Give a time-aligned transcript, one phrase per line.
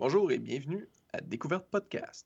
[0.00, 2.24] Bonjour et bienvenue à Découverte Podcast.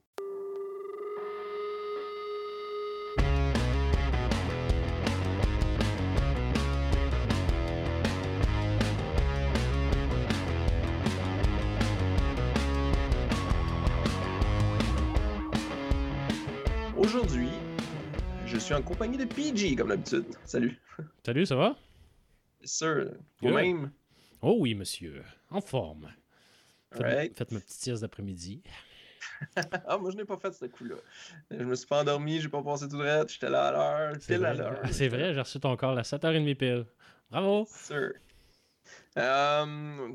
[16.99, 17.49] Aujourd'hui,
[18.45, 20.27] je suis en compagnie de PG comme d'habitude.
[20.45, 20.79] Salut.
[21.25, 21.79] Salut, ça va?
[22.63, 23.91] Sir, vous-même?
[24.43, 25.23] Oh oui, monsieur.
[25.49, 26.13] En forme.
[26.93, 28.63] Faites, ma petite sieste d'après-midi.
[29.87, 30.97] ah, moi, je n'ai pas fait ce coup-là.
[31.51, 34.35] Je me suis pas endormi, j'ai pas passé tout droit, j'étais là à l'heure, C'est
[34.37, 34.81] pile à vrai, l'heure.
[34.91, 36.87] c'est vrai, j'ai reçu ton corps à 7h30 pile.
[37.31, 37.67] Bravo!
[39.19, 40.09] Euh,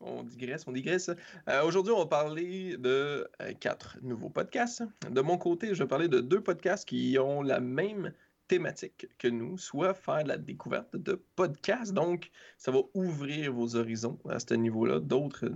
[0.00, 1.10] on digresse, on digresse.
[1.48, 4.82] Euh, Aujourd'hui, on va parler de euh, quatre nouveaux podcasts.
[5.10, 8.12] De mon côté, je vais parler de deux podcasts qui ont la même
[8.48, 11.92] thématique que nous, soit faire de la découverte de podcasts.
[11.92, 15.50] Donc, ça va ouvrir vos horizons à ce niveau-là, d'autres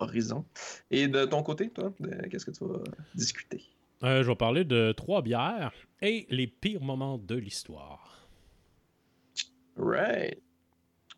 [0.00, 0.44] horizons.
[0.90, 1.92] Et de ton côté, toi,
[2.30, 2.82] qu'est-ce que tu vas
[3.14, 3.62] discuter?
[4.04, 8.28] Euh, je vais parler de trois bières et les pires moments de l'histoire.
[9.76, 10.40] Right.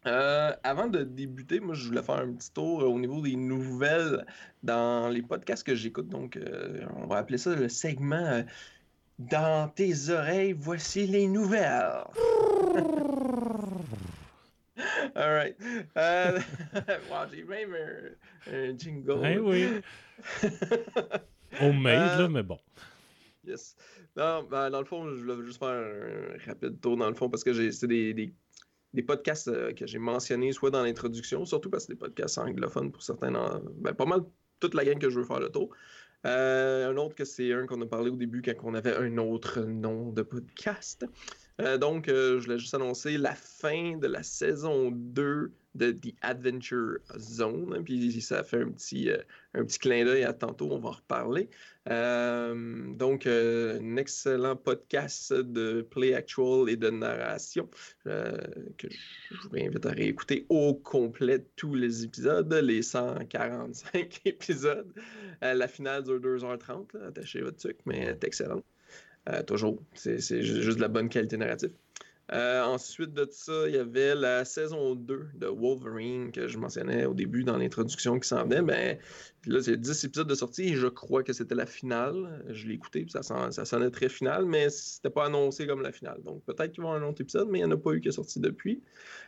[0.07, 3.37] Euh, avant de débuter, moi, je voulais faire un petit tour euh, au niveau des
[3.37, 4.25] nouvelles
[4.63, 6.09] dans les podcasts que j'écoute.
[6.09, 8.43] Donc, euh, on va appeler ça le segment euh,
[9.19, 12.05] Dans tes oreilles, voici les nouvelles.
[15.21, 15.57] All right.
[15.97, 16.39] Euh,
[17.11, 19.21] wow, j'ai même un, un jingle.
[19.25, 19.81] Eh oui!
[21.61, 22.59] Homemade, Euh, là, mais bon.
[23.45, 23.77] Yes.
[24.17, 27.29] Non, ben, dans le fond, je voulais juste faire un rapide tour dans le fond
[27.29, 28.33] parce que c'est des, des,
[28.95, 32.39] des podcasts euh, que j'ai mentionnés soit dans l'introduction, surtout parce que c'est des podcasts
[32.39, 33.31] anglophones pour certains.
[33.33, 34.21] dans- ben, pas mal
[34.61, 35.71] toute la gang que je veux faire le tour.
[36.27, 39.17] Euh, un autre que c'est un qu'on a parlé au début quand on avait un
[39.19, 41.07] autre nom de podcast.
[41.61, 46.15] Euh, donc, euh, je voulais juste annoncer la fin de la saison 2 de The
[46.23, 47.75] Adventure Zone.
[47.77, 49.19] hein, Puis ça fait un petit, euh,
[49.55, 51.49] un petit clin d'œil à tantôt, on va en reparler.
[51.87, 57.69] Donc, un excellent podcast de play actual et de narration
[58.05, 58.89] que
[59.31, 64.93] je vous invite à réécouter au complet tous les épisodes, les 145 épisodes.
[65.41, 68.65] La finale dure 2h30, là, attachez votre truc, mais elle est excellente.
[69.29, 71.71] Euh, toujours, c'est c'est ju- juste de la bonne qualité narrative.
[72.33, 77.05] Euh, ensuite de ça, il y avait la saison 2 de Wolverine que je mentionnais
[77.05, 78.63] au début dans l'introduction qui s'en venait.
[78.63, 78.99] Ben,
[79.47, 82.45] là, c'est 10 épisodes de sortie et je crois que c'était la finale.
[82.51, 85.83] Je l'ai écouté, puis ça, son- ça sonnait très final, mais c'était pas annoncé comme
[85.83, 86.21] la finale.
[86.25, 87.93] Donc peut-être qu'il va y avoir un autre épisode, mais il n'y en a pas
[87.93, 88.83] eu qui est sorti depuis.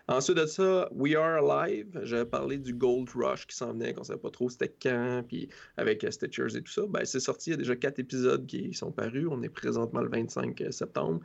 [0.09, 2.01] Ensuite de ça, We Are Alive.
[2.03, 5.49] J'avais parlé du Gold Rush qui s'en venait, qu'on savait pas trop c'était quand, puis
[5.77, 6.83] avec euh, Stitchers et tout ça.
[6.89, 9.27] Ben, c'est sorti, il y a déjà 4 épisodes qui sont parus.
[9.31, 11.21] On est présentement le 25 septembre.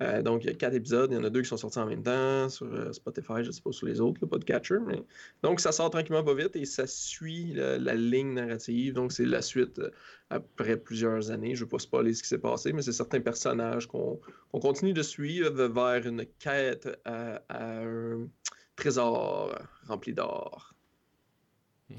[0.00, 1.12] Euh, donc, il y a quatre épisodes.
[1.12, 3.48] Il y en a deux qui sont sortis en même temps sur euh, Spotify, je
[3.48, 4.78] ne sais pas sur les autres, le Podcatcher.
[4.84, 5.00] Mais...
[5.42, 8.94] Donc, ça sort tranquillement pas vite et ça suit la ligne narrative.
[8.94, 9.90] Donc, c'est la suite euh,
[10.30, 11.54] après plusieurs années.
[11.54, 14.20] Je ne veux pas spoiler ce qui s'est passé, mais c'est certains personnages qu'on
[14.52, 18.28] continue de suivre vers une quête à, à un
[18.76, 19.56] trésor
[19.86, 20.74] rempli d'or.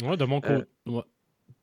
[0.03, 0.69] Ouais, de mon Euh, côté.
[0.87, 1.03] Ouais.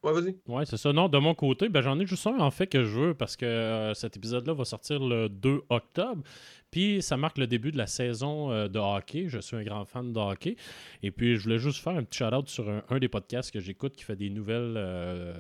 [0.03, 0.35] Ouais, vas-y.
[0.47, 0.93] Ouais, c'est ça.
[0.95, 3.37] Non, de mon côté, ben, j'en ai juste un en fait que je veux parce
[3.37, 6.23] que euh, cet épisode-là va sortir le 2 octobre.
[6.71, 9.29] Puis ça marque le début de la saison euh, de hockey.
[9.29, 10.57] Je suis un grand fan de hockey.
[11.03, 13.95] Et puis je voulais juste faire un petit shout-out sur un, des podcasts que j'écoute
[13.95, 15.35] qui fait des nouvelles euh,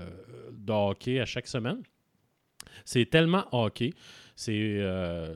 [0.53, 1.83] de hockey à chaque semaine.
[2.85, 3.95] C'est tellement hockey.
[4.37, 4.81] C'est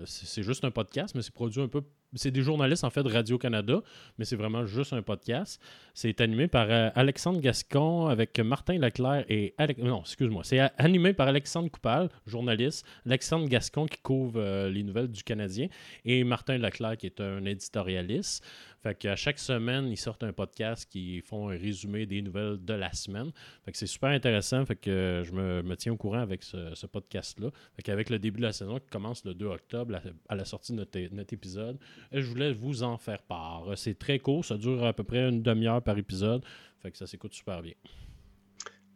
[0.05, 1.83] c'est juste un podcast, mais c'est produit un peu.
[2.15, 3.81] C'est des journalistes en fait de Radio-Canada,
[4.19, 5.61] mais c'est vraiment juste un podcast.
[5.97, 9.81] C'est animé par euh, Alexandre Gascon avec Martin Leclerc et Alex...
[9.81, 10.43] Non, excuse-moi.
[10.43, 12.84] C'est animé par Alexandre Coupal, journaliste.
[13.06, 15.69] Alexandre Gascon qui couvre euh, les nouvelles du Canadien
[16.05, 18.44] et Martin Leclerc qui est un éditorialiste.
[18.84, 22.75] Fait qu'à chaque semaine, ils sortent un podcast qui font un résumé des nouvelles de
[22.75, 23.31] la semaine.
[23.65, 24.66] Fait que c'est super intéressant.
[24.66, 27.49] Fait que je me, tiens au courant avec ce, podcast-là.
[27.76, 30.72] Fait qu'avec le début de la saison qui commence le 2 octobre, à la sortie
[30.72, 31.78] de notre, épisode,
[32.12, 33.69] je voulais vous en faire part.
[33.76, 36.45] C'est très court, ça dure à peu près une demi-heure par épisode.
[36.83, 37.75] Fait que ça s'écoute super bien.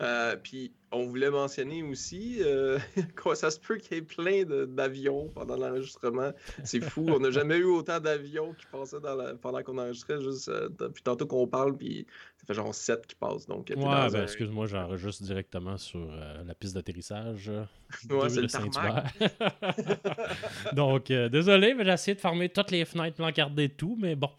[0.01, 2.79] Euh, puis, on voulait mentionner aussi euh,
[3.21, 6.31] quoi, ça se peut qu'il y ait plein d'avions pendant l'enregistrement.
[6.63, 7.07] C'est fou.
[7.09, 10.21] on n'a jamais eu autant d'avions qui passaient dans la- pendant qu'on enregistrait.
[10.23, 13.47] Juste euh, depuis tantôt qu'on parle, puis ça fait genre 7 qui passent.
[13.49, 16.09] Donc, Ouais, ben, un- excuse-moi, j'enregistre directement sur
[16.47, 17.51] la piste d'atterrissage.
[18.11, 19.03] Ouais, c'est le Saint-Hubert.
[20.75, 24.31] Donc, désolé, mais j'ai essayé de fermer toutes les fenêtres, plancarder tout, mais bon,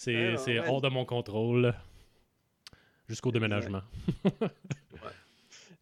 [0.00, 0.68] c'est Ouais, ouais.
[0.68, 1.74] hors de mon contrôle
[3.08, 3.82] jusqu'au déménagement.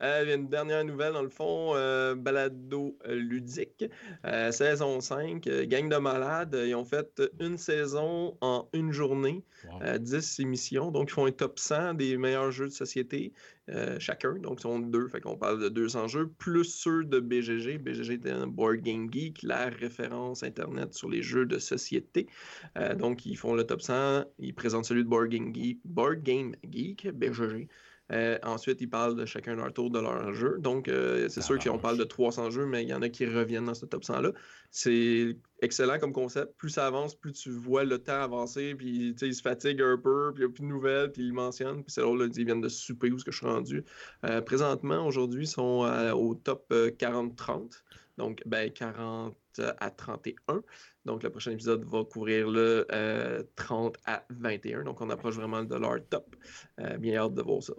[0.02, 3.84] Euh, une dernière nouvelle, dans le fond, euh, balado euh, ludique,
[4.24, 6.56] euh, saison 5, euh, gang de malades.
[6.66, 9.82] Ils ont fait une saison en une journée, Wow.
[9.82, 10.90] euh, 10 émissions.
[10.92, 13.32] Donc, ils font un top 100 des meilleurs jeux de société,
[13.70, 14.34] euh, chacun.
[14.34, 17.78] Donc, ils sont deux, fait qu'on parle de 200 jeux, plus ceux de BGG.
[17.78, 22.28] BGG est un Board Game Geek, la référence Internet sur les jeux de société.
[22.76, 26.22] Euh, donc, ils font le top 100, ils présentent celui de Board Game Geek, Board
[26.22, 27.68] Game Geek BGG.
[28.12, 30.56] Euh, ensuite, ils parlent de chacun leur tour de leur jeu.
[30.58, 33.26] Donc, euh, c'est sûr qu'on parle de 300 jeux, mais il y en a qui
[33.26, 34.32] reviennent dans ce top 100-là.
[34.70, 36.56] C'est excellent comme concept.
[36.56, 39.82] Plus ça avance, plus tu vois le temps avancer, puis tu sais, ils se fatiguent
[39.82, 41.82] un peu, puis il n'y a plus de nouvelles, puis ils mentionnent.
[41.84, 43.84] Puis c'est là, là, ils viennent de souper où ce que je suis rendu.
[44.25, 47.82] Euh, présentement, aujourd'hui, ils sont au top euh, 40-30.
[48.16, 49.37] Donc, ben, 40
[49.78, 50.62] à 31.
[51.04, 54.84] Donc, le prochain épisode va couvrir le euh, 30 à 21.
[54.84, 56.36] Donc, on approche vraiment de leur top.
[56.80, 57.72] Euh, bien hâte de voir ça.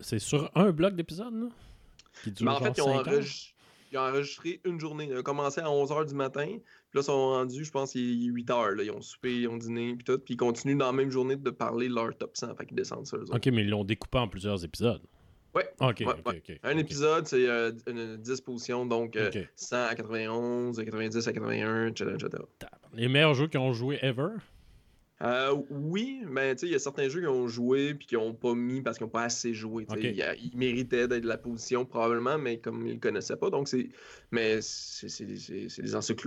[0.00, 1.48] C'est sur un bloc d'épisode, là?
[2.22, 3.20] Qui dure Mais en genre fait, ils ont,
[3.92, 5.08] ils ont enregistré une journée.
[5.10, 6.46] Ils ont commencé à 11h du matin.
[6.46, 6.60] Puis
[6.94, 8.74] là, ils sont rendus, je pense, il est 8h.
[8.74, 8.82] Là.
[8.82, 10.18] Ils ont soupé, ils ont dîné, puis tout.
[10.18, 12.54] Puis ils continuent dans la même journée de parler de leur top 100.
[12.56, 13.24] Fait qu'ils descendent sur eux.
[13.30, 15.02] Ok, mais ils l'ont découpé en plusieurs épisodes.
[15.56, 15.68] Ouais.
[15.80, 16.42] Ok, Ouais, ok, ouais.
[16.50, 16.58] ok.
[16.64, 18.84] Un épisode, c'est euh, une 10 positions.
[18.86, 19.38] Donc, euh, Ok.
[19.56, 22.10] 100 à 91, 90 à 81, etc.
[22.14, 22.42] etc.
[22.92, 24.28] Les meilleurs jeux qu'ils ont joué ever?
[25.22, 28.16] Euh, oui, mais tu sais, il y a certains jeux qui ont joué puis qui
[28.16, 29.86] n'ont pas mis parce qu'ils n'ont pas assez joué.
[29.98, 30.14] Il
[30.52, 33.48] Ils méritaient d'être de la position probablement, mais comme ils ne connaissaient pas.
[33.48, 33.88] Donc, c'est.
[34.30, 35.68] Mais c'est c'est des-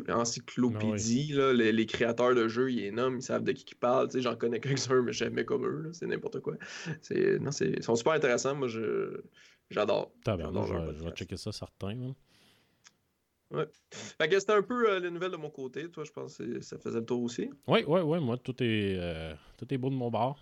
[0.09, 1.33] encyclopédies.
[1.33, 1.53] là.
[1.53, 4.09] Les, les créateurs de jeux, ils nomment, ils savent de qui ils parlent.
[4.15, 5.89] J'en connais quelques-uns, mais jamais comme eux.
[5.93, 6.55] C'est n'importe quoi.
[7.01, 8.55] C'est- Non, c'est- Ils sont super intéressants.
[8.55, 9.21] Moi, je.
[9.69, 10.11] J'adore.
[10.65, 12.15] Je, vais- checker ça certain.
[13.51, 13.65] Là.
[13.91, 15.89] Fait que c'était un peu euh, les nouvelles de mon côté.
[15.89, 17.49] Toi, je pense que ça faisait le tour aussi.
[17.67, 20.39] Oui, oui, oui, moi, tout est, euh, tout est beau de mon bord.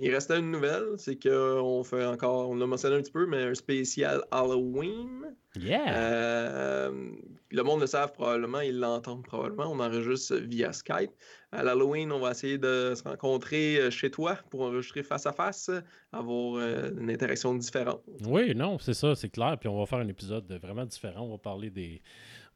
[0.00, 3.44] Il restait une nouvelle, c'est qu'on fait encore, on l'a mentionné un petit peu, mais
[3.44, 5.36] un spécial Halloween.
[5.54, 5.96] Yeah!
[5.96, 7.12] Euh,
[7.52, 9.70] le monde le savent probablement, ils l'entendent probablement.
[9.70, 11.12] On enregistre via Skype.
[11.52, 15.70] À l'Halloween, on va essayer de se rencontrer chez toi pour enregistrer face à face,
[16.12, 16.58] avoir
[16.98, 18.02] une interaction différente.
[18.26, 19.56] Oui, non, c'est ça, c'est clair.
[19.60, 21.24] Puis on va faire un épisode vraiment différent.
[21.24, 22.02] On va parler des,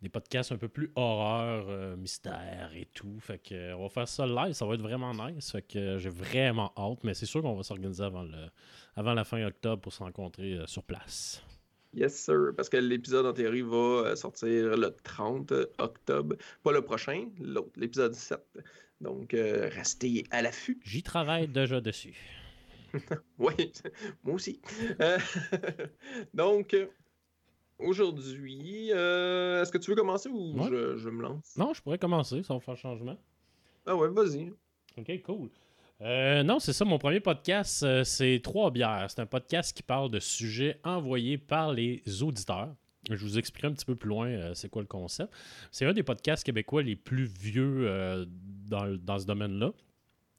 [0.03, 3.19] des podcasts un peu plus horreur, euh, mystère et tout.
[3.21, 5.51] Fait que euh, on va faire ça live, ça va être vraiment nice.
[5.53, 8.49] Fait que euh, j'ai vraiment hâte, mais c'est sûr qu'on va s'organiser avant, le,
[8.97, 11.43] avant la fin octobre pour se rencontrer sur place.
[11.95, 12.53] Yes, sir.
[12.57, 16.37] Parce que l'épisode, en théorie, va sortir le 30 octobre.
[16.63, 18.39] Pas le prochain, l'autre, l'épisode 7.
[19.01, 20.79] Donc, euh, restez à l'affût.
[20.85, 22.17] J'y travaille déjà dessus.
[23.39, 23.71] Oui,
[24.25, 24.61] moi aussi.
[25.01, 25.19] Euh,
[26.35, 26.75] donc,
[27.79, 30.69] aujourd'hui, euh, est-ce que tu veux commencer ou Ouais.
[30.71, 31.57] je, je me lance?
[31.57, 33.17] Non, je pourrais commencer, va faire changement.
[33.87, 34.53] Ah ouais, vas-y.
[34.97, 35.49] Ok, cool.
[36.01, 39.07] Euh, non, c'est ça, mon premier podcast, euh, c'est Trois bières.
[39.09, 42.75] C'est un podcast qui parle de sujets envoyés par les auditeurs.
[43.11, 45.33] Je vous expliquerai un petit peu plus loin euh, c'est quoi le concept.
[45.73, 48.27] C'est un des podcasts québécois les plus vieux
[48.69, 49.73] dans, dans ce domaine-là.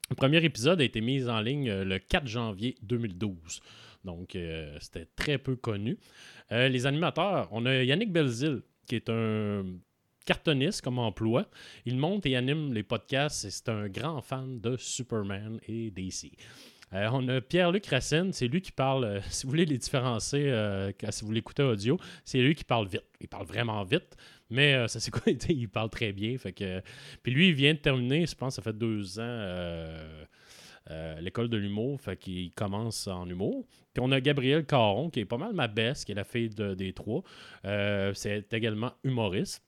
[0.09, 3.61] Le premier épisode a été mis en ligne le 4 janvier 2012.
[4.09, 5.97] Donc, euh, c'était très peu connu.
[6.51, 9.63] Euh, les animateurs, on a Yannick Belzil, qui est un
[10.25, 11.47] cartoniste comme emploi.
[11.85, 16.31] Il monte et anime les podcasts et c'est un grand fan de Superman et DC.
[16.93, 20.51] Euh, on a Pierre-Luc Racine, c'est lui qui parle, si vous voulez les différencier,
[21.09, 23.05] si vous l'écoutez audio, c'est lui qui parle vite.
[23.21, 24.17] Il parle vraiment vite,
[24.49, 26.35] mais ça c'est quoi, il parle très bien.
[26.39, 26.81] Fait que,
[27.21, 29.45] puis lui, il vient de terminer, je pense, ça fait deux ans,
[30.91, 33.65] euh, l'école de l'humour, fait qu'il commence en humour.
[33.93, 36.49] Puis on a Gabrielle Caron, qui est pas mal ma baisse, qui est la fille
[36.49, 37.23] de- des trois.
[37.65, 39.63] Euh, c'est également humoriste.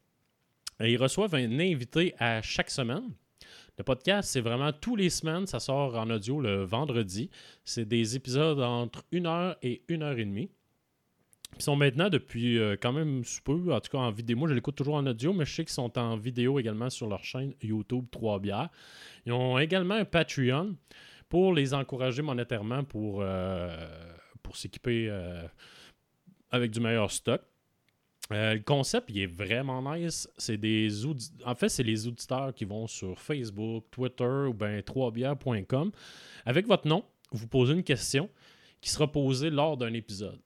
[0.80, 3.04] Ils reçoivent un invité à chaque semaine.
[3.78, 5.46] Le podcast, c'est vraiment tous les semaines.
[5.48, 7.30] Ça sort en audio le vendredi.
[7.64, 10.50] C'est des épisodes entre une heure et une heure et demie.
[11.58, 14.38] Ils sont maintenant depuis euh, quand même peu, en tout cas en vidéo.
[14.38, 17.08] Moi, je l'écoute toujours en audio, mais je sais qu'ils sont en vidéo également sur
[17.08, 18.70] leur chaîne YouTube 3 bières.
[19.26, 20.76] Ils ont également un Patreon
[21.32, 23.74] pour les encourager monétairement pour, euh,
[24.44, 25.48] pour s'équiper euh,
[26.52, 27.42] avec du meilleur stock.
[28.34, 30.30] Euh, le concept, il est vraiment nice.
[30.38, 30.90] C'est des
[31.46, 35.92] En fait, c'est les auditeurs qui vont sur Facebook, Twitter ou bien 3bières.com.
[36.46, 38.30] Avec votre nom, vous posez une question
[38.82, 40.42] qui sera posée lors d'un épisode.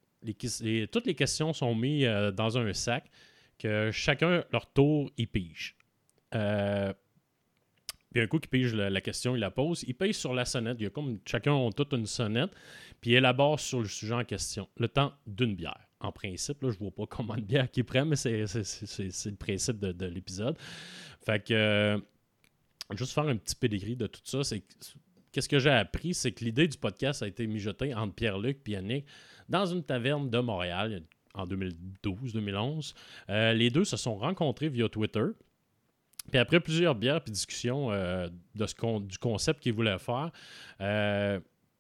[0.92, 3.10] Toutes les questions sont mises dans un sac
[3.58, 5.76] que chacun, leur tour, y pige.
[8.16, 9.84] Puis un coup qu'il pige la, question, il la pose.
[9.90, 10.78] Il pige sur la sonnette.
[10.80, 12.52] Il y a comme chacun a toute une sonnette.
[13.02, 14.70] Puis il élabore sur le sujet en question.
[14.78, 15.86] Le temps d'une bière.
[16.00, 19.80] En principe, là, je vois pas combien de bières qu'il prend, mais c'est, le principe
[19.80, 20.58] de, de l'épisode.
[21.26, 21.98] Fait que euh,
[22.96, 24.66] juste faire un petit pedigree de tout ça, c'est que-
[25.34, 28.72] qu'est-ce que j'ai appris, c'est que l'idée du podcast a été mijotée entre Pierre-Luc et
[28.72, 29.06] Yannick
[29.50, 31.04] dans une taverne de Montréal
[31.34, 32.94] en 2012-2011.
[33.28, 35.26] les deux se sont rencontrés via Twitter.
[36.30, 40.32] Puis après plusieurs bières et discussions de ce du concept qu'ils voulaient faire,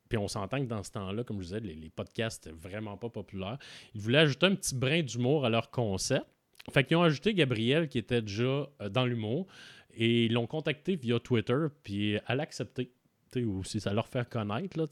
[0.09, 2.95] puis on s'entend que dans ce temps-là, comme je disais, les, les podcasts n'étaient vraiment
[2.97, 3.57] pas populaires.
[3.93, 6.27] Ils voulaient ajouter un petit brin d'humour à leur concept.
[6.71, 9.47] Fait qu'ils ont ajouté Gabrielle, qui était déjà euh, dans l'humour,
[9.93, 12.91] et ils l'ont contacté via Twitter, puis elle a accepté.
[13.35, 14.85] Ou si ça leur fait connaître, là.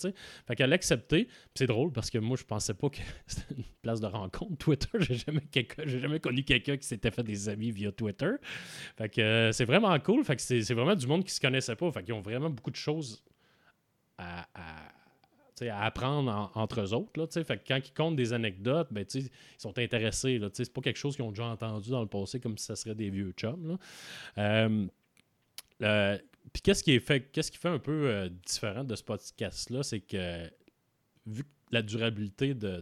[0.48, 1.28] Fait qu'elle a accepté.
[1.56, 2.98] c'est drôle parce que moi, je pensais pas que
[3.28, 4.58] c'était une place de rencontre.
[4.58, 5.44] Twitter, j'ai jamais,
[5.86, 8.32] jamais connu quelqu'un qui s'était fait des amis via Twitter.
[8.98, 10.24] Fait que euh, c'est vraiment cool.
[10.24, 11.92] Fait que c'est, vraiment du monde qui se connaissait pas.
[11.92, 13.24] Fait qu'ils ont vraiment beaucoup de choses
[14.18, 14.46] à
[15.70, 17.12] à apprendre entre eux autres.
[17.20, 20.40] Là, fait quand ils comptent des anecdotes, ben, ils sont intéressés.
[20.54, 22.96] C'est pas quelque chose qu'ils ont déjà entendu dans le passé comme si ça serait
[22.96, 23.78] des vieux chums.
[24.38, 24.88] Euh,
[25.82, 26.18] euh,
[26.52, 30.02] puis qu'est-ce qui, fait, qu'est-ce qui fait un peu euh, différent de ce podcast-là, c'est
[30.02, 30.52] que
[31.26, 32.82] vu la durabilité de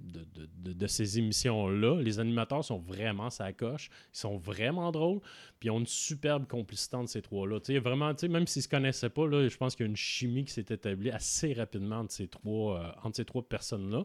[0.00, 2.00] de, ces émissions-là.
[2.00, 3.90] Les animateurs sont vraiment sa coche.
[4.12, 5.20] Ils sont vraiment drôles.
[5.58, 7.58] Puis ils ont une superbe complicité entre ces trois-là.
[7.80, 10.52] Vraiment, même s'ils ne se connaissaient pas, je pense qu'il y a une chimie qui
[10.52, 14.04] s'est établie assez rapidement entre ces trois, euh, entre ces trois personnes-là.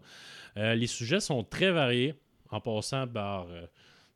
[0.58, 2.15] Euh, les sujets sont très variés
[2.50, 3.48] en passant par.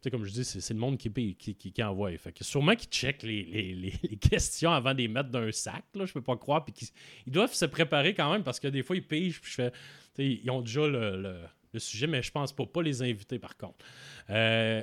[0.05, 2.15] Euh, comme je dis, c'est le monde qui, qui, envoie.
[2.17, 5.83] Fait que sûrement qu'ils checkent les, questions avant de les mettre dans un sac.
[5.95, 6.65] Là, je peux pas croire.
[6.65, 6.91] Puis
[7.25, 9.39] ils, doivent se préparer quand même parce que des fois, ils pigent.
[9.41, 9.71] Puis je fais.
[10.17, 13.85] Ils ont déjà le sujet, mais je pense pas, pas les invités par contre.
[14.29, 14.81] Euh,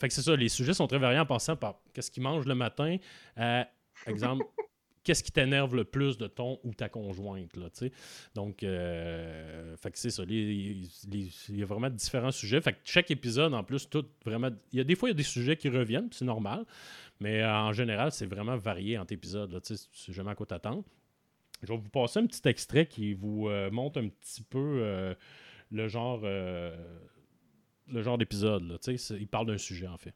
[0.00, 2.46] fait que c'est ça, les sujets sont très variés en passant par qu'est-ce qu'ils mangent
[2.46, 2.96] le matin.
[3.38, 3.62] Euh,
[4.06, 4.44] exemple,
[5.04, 7.56] qu'est-ce qui t'énerve le plus de ton ou ta conjointe.
[7.56, 7.68] Là,
[8.34, 10.24] Donc, euh, c'est ça.
[10.28, 10.88] Il
[11.50, 12.60] y a vraiment différents sujets.
[12.60, 14.50] Fait que chaque épisode, en plus, tout vraiment.
[14.72, 16.64] Il y a des fois, il y a des sujets qui reviennent, c'est normal.
[17.20, 19.52] Mais en général, c'est vraiment varié entre épisodes.
[19.52, 20.82] Là, c'est jamais à quoi t'attendre.
[21.62, 25.14] Je vais vous passer un petit extrait qui vous montre un petit peu
[25.74, 26.74] le genre, euh,
[27.88, 28.78] le genre d'épisode.
[29.10, 30.14] Il parle d'un sujet, en fait.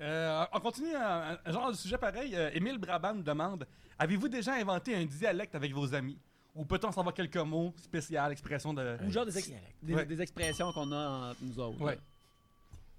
[0.00, 2.34] Euh, on continue un, genre de sujet pareil.
[2.34, 3.66] Euh, Émile Brabant nous demande
[3.98, 6.18] Avez-vous déjà inventé un dialecte avec vos amis?
[6.54, 8.96] Ou peut-on savoir quelques mots spéciaux, expressions de.
[9.04, 11.80] Ou genre des, des, expressions qu'on a entre nous autres.
[11.80, 11.98] Ouais.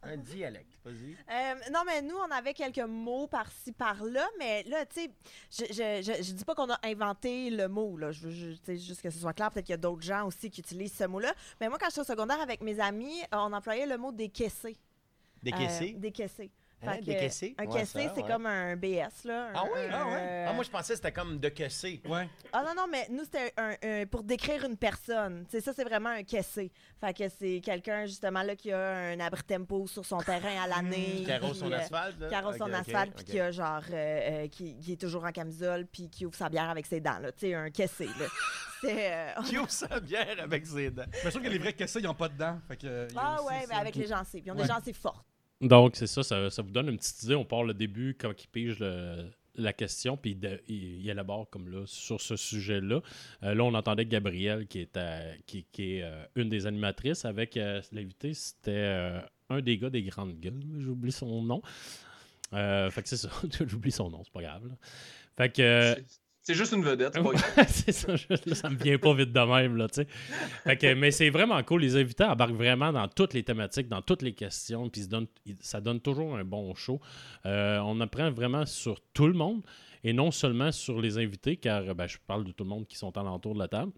[0.02, 1.12] Un dialecte, vas-y.
[1.30, 5.12] Euh, non, mais nous, on avait quelques mots par-ci, par-là, mais là, tu sais,
[5.52, 8.14] je, je, je, dis pas qu'on a inventé le mot, là.
[8.14, 9.52] Je veux juste que ce soit clair.
[9.52, 11.34] Peut-être qu'il y a d'autres gens aussi qui utilisent ce mot-là.
[11.60, 14.78] Mais moi, quand j'étais au secondaire avec mes amis, on employait le mot décaisser.
[15.44, 15.94] Décaisser?
[15.96, 16.52] Euh, décaisser.
[16.82, 16.98] Hein?
[17.58, 19.50] Un caissé, c'est comme un BS, là.
[19.54, 19.80] ah oui?
[19.92, 20.46] ah ouais?
[20.48, 22.02] Ah, moi, je pensais que c'était comme de caisser.
[22.06, 22.30] Ouais.
[22.54, 25.46] Ah non, non, mais nous, c'était un, pour décrire une personne.
[25.50, 26.72] C'est ça, c'est vraiment un caissé.
[27.00, 30.68] Fait que c'est quelqu'un, justement, là, qui a un abri tempo sur son terrain à
[30.68, 31.24] l'année.
[31.26, 32.28] qui arrose son asphalte, là?
[32.30, 35.32] Qui arrose son asphalte, puis qui a genre, euh, euh, qui, qui, est toujours en
[35.32, 37.32] camisole, puis qui ouvre sa bière avec ses dents, là.
[37.32, 38.26] Tu sais, un caissé, là.
[38.82, 41.04] Euh, qui ouvre sa bière avec ses dents.
[41.22, 42.60] Je sûr que les vrais caissés, ils n'ont pas de dents.
[42.66, 44.44] Fait que, ah ouais, mais avec les gencives.
[44.46, 45.29] Ils ont des gencives fortes.
[45.62, 47.36] Donc, c'est ça, ça, vous donne une petite idée.
[47.36, 48.80] On part le début quand il pige
[49.60, 50.38] la question, puis
[50.68, 53.02] il, élabore comme là sur ce sujet-là.
[53.44, 59.22] Euh, là, on entendait Gabrielle, qui est, euh, une des animatrices, avec euh, l'invité, c'était
[59.50, 60.62] un des gars des grandes gueules.
[60.80, 61.62] J'oublie son nom.
[62.52, 63.30] fait que c'est ça,
[63.68, 64.64] j'oublie son nom, c'est pas grave.
[65.38, 65.96] Fait que.
[66.50, 67.16] C'est juste une vedette.
[67.68, 70.02] c'est ça, ça me vient pas vite de même, là, tu
[70.66, 70.96] sais.
[70.96, 71.82] mais c'est vraiment cool.
[71.82, 75.08] Les invités embarquent vraiment dans toutes les thématiques, dans toutes les questions, puis
[75.62, 77.00] ça donne toujours un bon show.
[77.46, 79.62] Euh, on apprend vraiment sur tout le monde
[80.04, 82.98] et non seulement sur les invités, car ben, je parle de tout le monde qui
[82.98, 83.92] sont alentour de la table.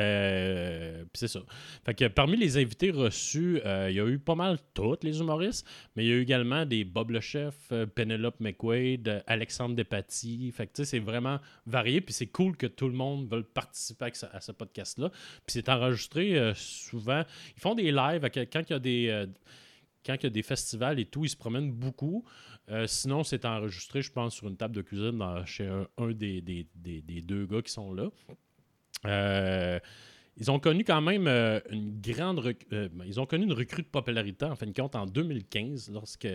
[0.00, 1.40] Euh, c'est ça.
[1.84, 5.20] Fait que parmi les invités reçus, euh, il y a eu pas mal tous les
[5.20, 9.74] humoristes, mais il y a eu également des Bob le Chef, euh, Penelope McQuaid, Alexandre
[9.74, 10.50] Despatie.
[10.52, 14.40] Fait que c'est vraiment varié, puis c'est cool que tout le monde veuille participer à
[14.40, 15.10] ce, podcast-là.
[15.10, 17.24] Puis c'est enregistré souvent.
[17.56, 19.26] Ils font des lives quand il y a des.
[20.04, 22.24] quand il y a des festivals et tout, ils se promènent beaucoup.
[22.86, 27.46] sinon, c'est enregistré, je pense, sur une table de cuisine chez un, des, des, deux
[27.46, 28.10] gars qui sont là.
[29.06, 29.78] Euh,
[30.36, 33.88] ils ont connu quand même euh, une grande euh, ils ont connu une recrue de
[33.88, 36.28] popularité en fin de compte en 2015 lorsque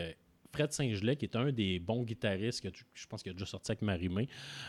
[0.53, 3.71] Fred Saint-Gelais, qui est un des bons guitaristes que je pense qu'il a déjà sorti
[3.71, 4.27] avec Marimé.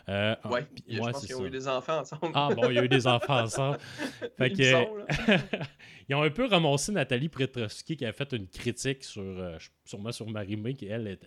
[0.08, 2.32] Euh, ouais, je pense qu'ils ont eu des enfants ensemble.
[2.34, 3.78] Ah bon, il y a eu des enfants ensemble.
[4.38, 4.84] fait que,
[6.08, 10.28] ils ont un peu ramassé Nathalie Pretrowski qui a fait une critique sur, sûrement sur
[10.28, 11.20] Marimé, qui elle, est,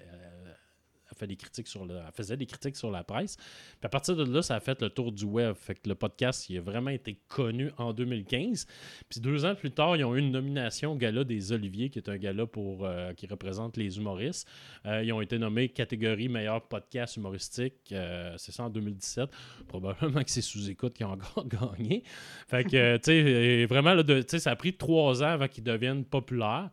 [1.28, 3.36] des critiques sur faisait des critiques sur la presse.
[3.36, 5.56] Puis à partir de là, ça a fait le tour du web.
[5.56, 8.68] Fait que le podcast, il a vraiment été connu en 2015.
[9.10, 12.00] Puis deux ans plus tard, ils ont eu une nomination au Gala des Oliviers, qui
[12.00, 14.48] est un gala pour, euh, qui représente les humoristes.
[14.86, 17.74] Euh, ils ont été nommés catégorie meilleur podcast humoristique.
[17.92, 19.30] euh, c'est ça en 2017.
[19.68, 21.46] Probablement que c'est sous-écoute qui a encore
[21.78, 22.04] gagné.
[22.48, 26.70] Fait que, tu sais, vraiment, là, ça a pris trois ans avant qu'ils deviennent populaires.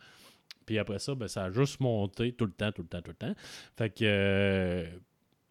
[0.69, 3.11] Puis après ça, ben, ça a juste monté tout le temps, tout le temps, tout
[3.11, 3.35] le temps.
[3.77, 4.05] Fait que.
[4.05, 4.87] euh,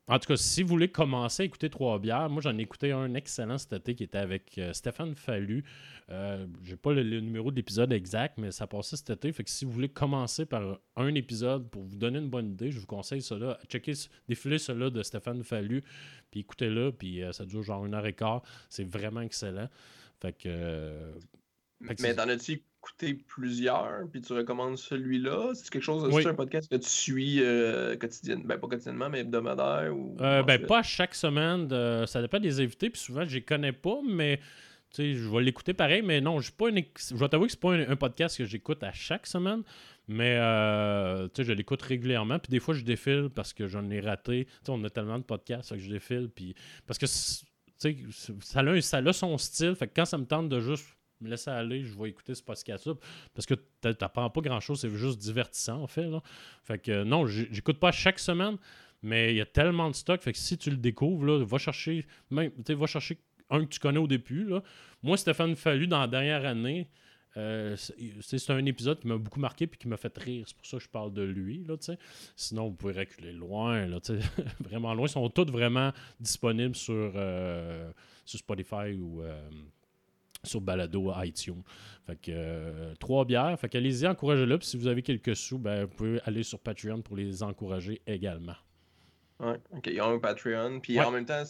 [0.09, 2.93] en tout cas, si vous voulez commencer à écouter Trois Bières, moi j'en ai écouté
[2.93, 5.65] un excellent cet été qui était avec euh, Stéphane Fallu.
[6.09, 9.33] Euh, J'ai pas le, le numéro de l'épisode exact, mais ça passait cet été.
[9.33, 12.71] Fait que si vous voulez commencer par un épisode pour vous donner une bonne idée,
[12.71, 13.59] je vous conseille cela.
[13.67, 13.93] Checkez,
[14.29, 15.83] défilez cela de Stéphane Fallu,
[16.31, 18.43] puis écoutez-le, puis euh, ça dure genre une heure et quart.
[18.69, 19.67] C'est vraiment excellent.
[20.21, 21.11] Fait que.
[21.85, 25.51] Fait que Mais t'en as-tu écouté plusieurs, puis tu recommandes celui-là?
[25.55, 26.23] C'est quelque chose, Oui.
[26.23, 30.43] c'est un podcast que tu suis euh, quotidiennement, ben pas quotidiennement, mais hebdomadaire ou Euh,
[30.43, 31.67] ben, pas à chaque semaine.
[31.67, 32.89] de- ça dépend des invités.
[32.89, 34.37] Puis souvent, je les connais pas, mais
[34.89, 36.01] tu sais, je vais l'écouter pareil.
[36.01, 36.77] Mais non, je suis pas une
[37.09, 39.63] je vais t'avouer que c'est pas un, un podcast que j'écoute à chaque semaine.
[40.07, 42.39] Mais euh, tu sais, je l'écoute régulièrement.
[42.39, 44.45] Puis des fois, je défile parce que j'en ai raté.
[44.45, 46.29] Tu sais, on a tellement de podcasts que je défile.
[46.33, 47.45] Puis parce que c'est-
[47.79, 49.75] tu sais, ça a, un- ça a son style.
[49.75, 50.87] Fait que quand ça me tente de juste
[51.21, 52.93] me laisser aller, je vais écouter ce podcast-là.
[53.33, 56.07] Parce que t'a- t'apprends pas grand-chose, c'est juste divertissant, en fait.
[56.09, 56.21] Là.
[56.63, 58.57] Fait que non, j'écoute pas chaque semaine.
[59.03, 61.57] Mais il y a tellement de stock, fait que si tu le découvres, là, va
[61.59, 63.19] chercher, même, tu va chercher
[63.49, 64.45] un que tu connais au début.
[64.45, 64.63] Là.
[65.03, 66.87] Moi, Stéphane Fallu, dans la dernière année,
[67.37, 70.45] euh, c'est un épisode qui m'a beaucoup marqué et qui m'a fait rire.
[70.47, 71.63] C'est pour ça que je parle de lui.
[71.65, 71.91] Là, tu.
[72.35, 74.13] Sinon, vous pouvez reculer loin, là, tu
[74.67, 75.05] vraiment loin.
[75.05, 77.91] Ils sont tous vraiment disponibles sur, euh,
[78.25, 79.49] sur Spotify ou euh,
[80.47, 81.61] sur Balado iTunes.
[82.05, 83.59] Fait que euh, trois bières.
[83.59, 84.57] Fait qu'allez-y, encouragez-le.
[84.57, 88.01] Puis si vous avez quelques sous, ben, vous pouvez aller sur Patreon pour les encourager
[88.07, 88.55] également.
[89.39, 91.05] Ouais, ok, ils ont un Patreon, puis Ouais.
[91.05, 91.43] en même temps,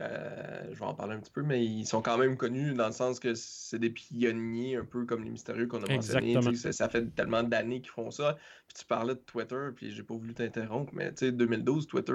[0.00, 2.86] euh, je vais en parler un petit peu, mais ils sont quand même connus dans
[2.86, 6.32] le sens que c'est des pionniers, un peu comme les mystérieux qu'on a mentionnés.
[6.32, 6.56] Exactement.
[6.56, 8.36] Ça, ça fait tellement d'années qu'ils font ça.
[8.66, 12.12] Puis tu parlais de Twitter, puis j'ai pas voulu t'interrompre, mais tu sais, 2012, Twitter,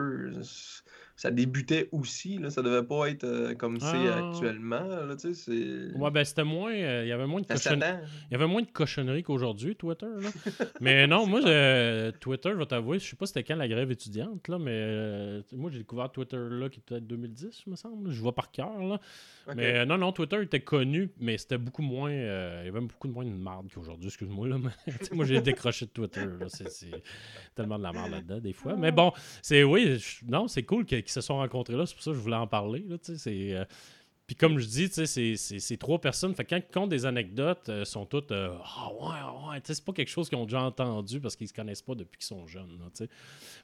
[1.17, 4.29] ça débutait aussi, là, ça devait pas être euh, comme c'est Ah.
[4.29, 5.98] actuellement, là, tu sais, c'est...
[5.98, 6.74] Ouais, ben c'était moins.
[6.74, 7.79] euh, Il y avait moins de cochonneries.
[7.81, 8.00] s'attend.
[8.29, 10.07] Il y avait moins de cochonneries qu'aujourd'hui, Twitter.
[10.19, 10.29] Là.
[10.81, 13.89] mais non, moi, je- Twitter, je vais t'avouer, je sais pas c'était quand la grève
[13.91, 17.75] étudiante, là, mais euh, moi, j'ai découvert Twitter là, qui était peut-être 2010, il me
[17.77, 18.12] semble.
[18.12, 18.77] Je vois par cœur.
[18.79, 19.00] Là.
[19.55, 22.12] Mais euh, non, non, Twitter était connu, mais c'était beaucoup moins.
[22.12, 24.48] euh, il y avait beaucoup moins de marde qu'aujourd'hui, excuse-moi.
[24.50, 24.57] Là,
[24.88, 26.25] mais, moi, j'ai décroché de Twitter.
[26.25, 26.91] là, C'est, c'est
[27.55, 28.75] tellement de la merde là-dedans, des fois.
[28.75, 31.85] Mais bon, c'est oui, je- non, c'est cool qu'ils qu'ils se sont rencontrés là.
[31.85, 32.83] C'est pour ça que je voulais en parler.
[32.87, 33.53] Là, c'est.
[33.53, 33.63] euh,
[34.27, 36.33] puis comme je dis, c'est- trois personnes.
[36.33, 39.94] Fait quand ils comptent des anecdotes, euh, sont toutes euh, Ah ouais, ouais, c'est pas
[39.94, 42.79] quelque chose qu'ils ont déjà entendu parce qu'ils se connaissent pas depuis qu'ils sont jeunes.
[42.79, 43.07] là,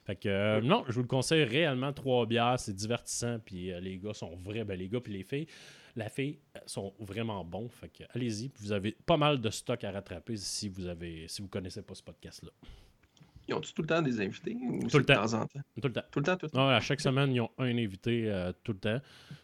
[0.06, 3.40] fait que euh, non, je vous le conseille réellement, trois bières, c'est divertissant.
[3.44, 5.48] Puis les gars sont vrais, ben les gars puis les filles,
[5.96, 7.68] la fille sont vraiment bons.
[7.70, 11.42] Fait que allez-y, vous avez pas mal de stock à rattraper si vous avez si
[11.42, 12.52] vous connaissez pas ce podcast-là.
[13.48, 15.22] Ils ont-tu tout le temps des invités ou Tout le de temps.
[15.26, 15.60] temps en temps?
[15.82, 16.02] Tout le temps.
[16.12, 16.68] Tout le temps, tout le temps.
[16.68, 19.00] Ouais, à chaque semaine, ils ont un invité euh, tout le temps.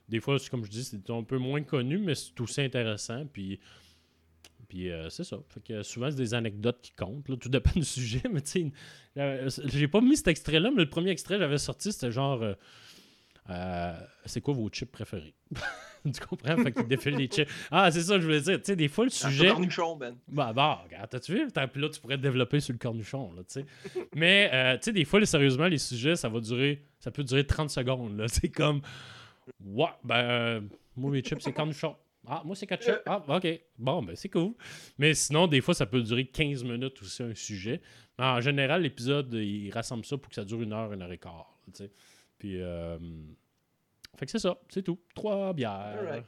[0.07, 3.25] Des fois, comme je dis, c'est un peu moins connu, mais c'est aussi intéressant.
[3.25, 3.59] Puis,
[4.69, 5.37] puis euh, c'est ça.
[5.49, 7.27] Fait que souvent, c'est des anecdotes qui comptent.
[7.29, 7.35] là.
[7.37, 8.21] Tout dépend du sujet.
[8.31, 8.71] Mais tu sais,
[9.17, 12.41] euh, j'ai pas mis cet extrait-là, mais le premier extrait que j'avais sorti, c'était genre
[12.43, 12.53] euh,
[13.49, 15.33] euh, C'est quoi vos chips préférés?
[16.13, 16.55] Tu comprends?
[16.63, 17.49] Fait qu'il défile les chips.
[17.69, 18.57] Ah, c'est ça, que je voulais dire.
[18.59, 19.47] Tu sais, des fois, le sujet.
[19.49, 20.15] cornichon, Ben.
[20.27, 21.47] Bah, bah, regarde, t'as-tu vu?
[21.47, 23.65] Puis là, tu pourrais te développer sur le cornichon, là, tu sais.
[24.15, 27.23] Mais, euh, tu sais, des fois, là, sérieusement, les sujets, ça va durer, ça peut
[27.23, 28.27] durer 30 secondes, là.
[28.29, 28.81] C'est comme,
[29.65, 30.61] ouais, ben, euh,
[30.95, 31.95] moi, mes chips, c'est cornichon.
[32.25, 33.01] Ah, moi, c'est ketchup.
[33.05, 33.47] Ah, ok.
[33.77, 34.53] Bon, ben, c'est cool.
[34.97, 37.81] Mais sinon, des fois, ça peut durer 15 minutes aussi, un sujet.
[38.19, 41.11] Mais en général, l'épisode, il rassemble ça pour que ça dure une heure, une heure
[41.11, 41.91] et quart, tu sais.
[42.39, 42.97] Puis, euh,
[44.15, 44.99] fait que c'est ça, c'est tout.
[45.15, 45.97] Trois bières.
[45.99, 46.25] Alright.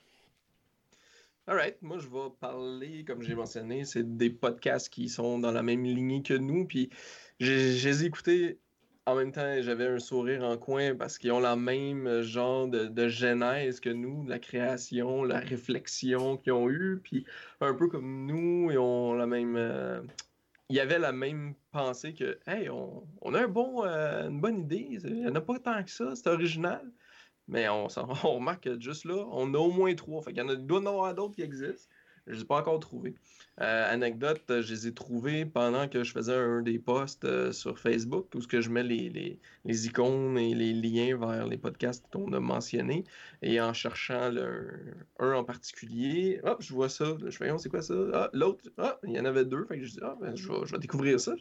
[1.47, 5.63] Alright, moi je vais parler, comme j'ai mentionné, c'est des podcasts qui sont dans la
[5.63, 6.65] même lignée que nous.
[6.65, 6.91] Puis
[7.39, 8.59] j'ai- écoutés
[9.07, 13.07] en même temps j'avais un sourire en coin parce qu'ils ont la même genre de,
[13.07, 16.99] genèse que nous, la création, la réflexion qu'ils ont eue.
[17.03, 17.25] Puis
[17.61, 19.55] un peu comme nous, ils ont la même.
[19.57, 20.01] euh,
[20.69, 23.41] il y avait la même pensée que, hey, on, on a
[23.85, 26.91] euh, une bonne idée, il n'y en a pas tant que ça, c'est original.
[27.47, 27.87] Mais on,
[28.23, 30.21] on remarque que juste là, on a au moins trois.
[30.21, 31.91] Fait qu'il y en a, doit y d'autres qui existent.
[32.25, 33.15] Je ne les ai pas encore trouvés.
[33.61, 37.51] Euh, anecdote, euh, je les ai trouvés pendant que je faisais un des posts euh,
[37.51, 41.47] sur Facebook où ce que je mets les, les- les icônes et les liens vers
[41.47, 43.03] les podcasts qu'on a mentionnés.
[43.41, 47.17] Et en cherchant le- un en particulier, hop, je vois ça.
[47.25, 47.93] Je fais, c'est quoi ça?
[48.13, 49.65] Ah, l'autre, ah, il y en avait deux.
[49.65, 51.33] Fait que je dis, ah, ben, je, vais, découvrir ça.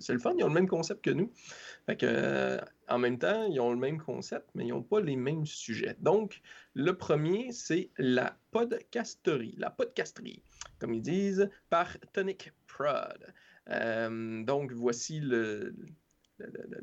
[0.00, 0.32] C'est- le fun.
[0.38, 1.30] Ils ont le même concept que nous.
[1.86, 5.16] Fait que, en même temps, ils ont le même concept, mais ils n'ont pas les
[5.16, 5.96] mêmes sujets.
[6.00, 6.40] Donc,
[6.74, 10.42] le premier, c'est la podcasterie, la podcasterie,
[10.78, 13.32] comme ils disent, par Tonic Prod.
[13.70, 15.74] Euh, donc, voici le,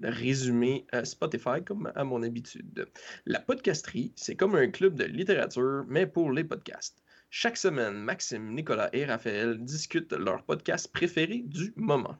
[0.01, 2.87] résumé euh, Spotify, comme à mon habitude.
[3.25, 7.03] La podcasterie, c'est comme un club de littérature, mais pour les podcasts.
[7.29, 12.17] Chaque semaine, Maxime, Nicolas et Raphaël discutent leur podcast préféré du moment.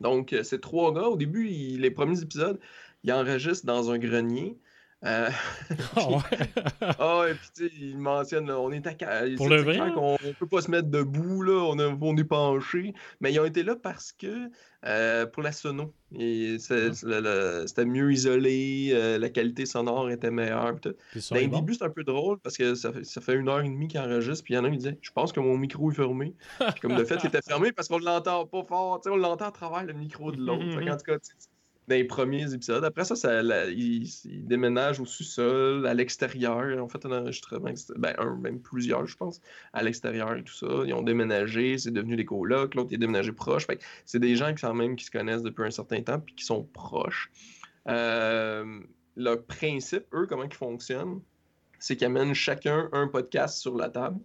[0.00, 2.58] Donc, euh, ces trois gars, au début, les premiers épisodes,
[3.04, 4.58] ils enregistrent dans un grenier.
[5.04, 5.28] Euh,
[5.96, 6.38] Ah ouais.
[7.00, 8.94] ah, et puis tu sais, ils mentionnent, là, on est à
[9.36, 12.22] Pour le vrai, qu'on on peut pas se mettre debout, là, on, a- on est
[12.22, 12.94] penché.
[13.20, 14.48] Mais ils ont été là parce que
[14.86, 16.18] euh, pour la sono, Ah.
[16.20, 20.76] le- le- c'était mieux isolé, euh, la qualité sonore était meilleure.
[20.80, 20.90] Dans
[21.32, 21.58] le bon.
[21.58, 23.88] début, c'est un peu drôle parce que ça fait, ça fait une heure et demie
[23.88, 25.90] qu'ils enregistrent, puis il y en a un qui disait Je pense que mon micro
[25.90, 26.34] est fermé.
[26.76, 29.50] Puis comme de fait, il était fermé parce qu'on l'entend pas fort, on l'entend à
[29.52, 30.64] travers le micro de l'autre.
[30.78, 31.16] Fait qu'en tout cas,
[31.88, 32.84] dans les premiers épisodes.
[32.84, 36.82] Après ça, ça la- ils, ils déménagent au sous-sol, à l'extérieur.
[36.82, 39.40] Ont fait un enregistrement, ben, un, même plusieurs, je pense,
[39.72, 40.66] à l'extérieur et tout ça.
[40.86, 42.74] Ils ont déménagé, c'est devenu des colocs.
[42.74, 43.66] L'autre, est déménagé proche.
[44.04, 47.30] C'est des gens même, qui se connaissent depuis un certain temps puis qui sont proches.
[47.88, 48.80] Euh,
[49.16, 51.20] le principe, eux, comment ils fonctionnent,
[51.78, 54.20] c'est qu'ils amènent chacun un podcast sur la table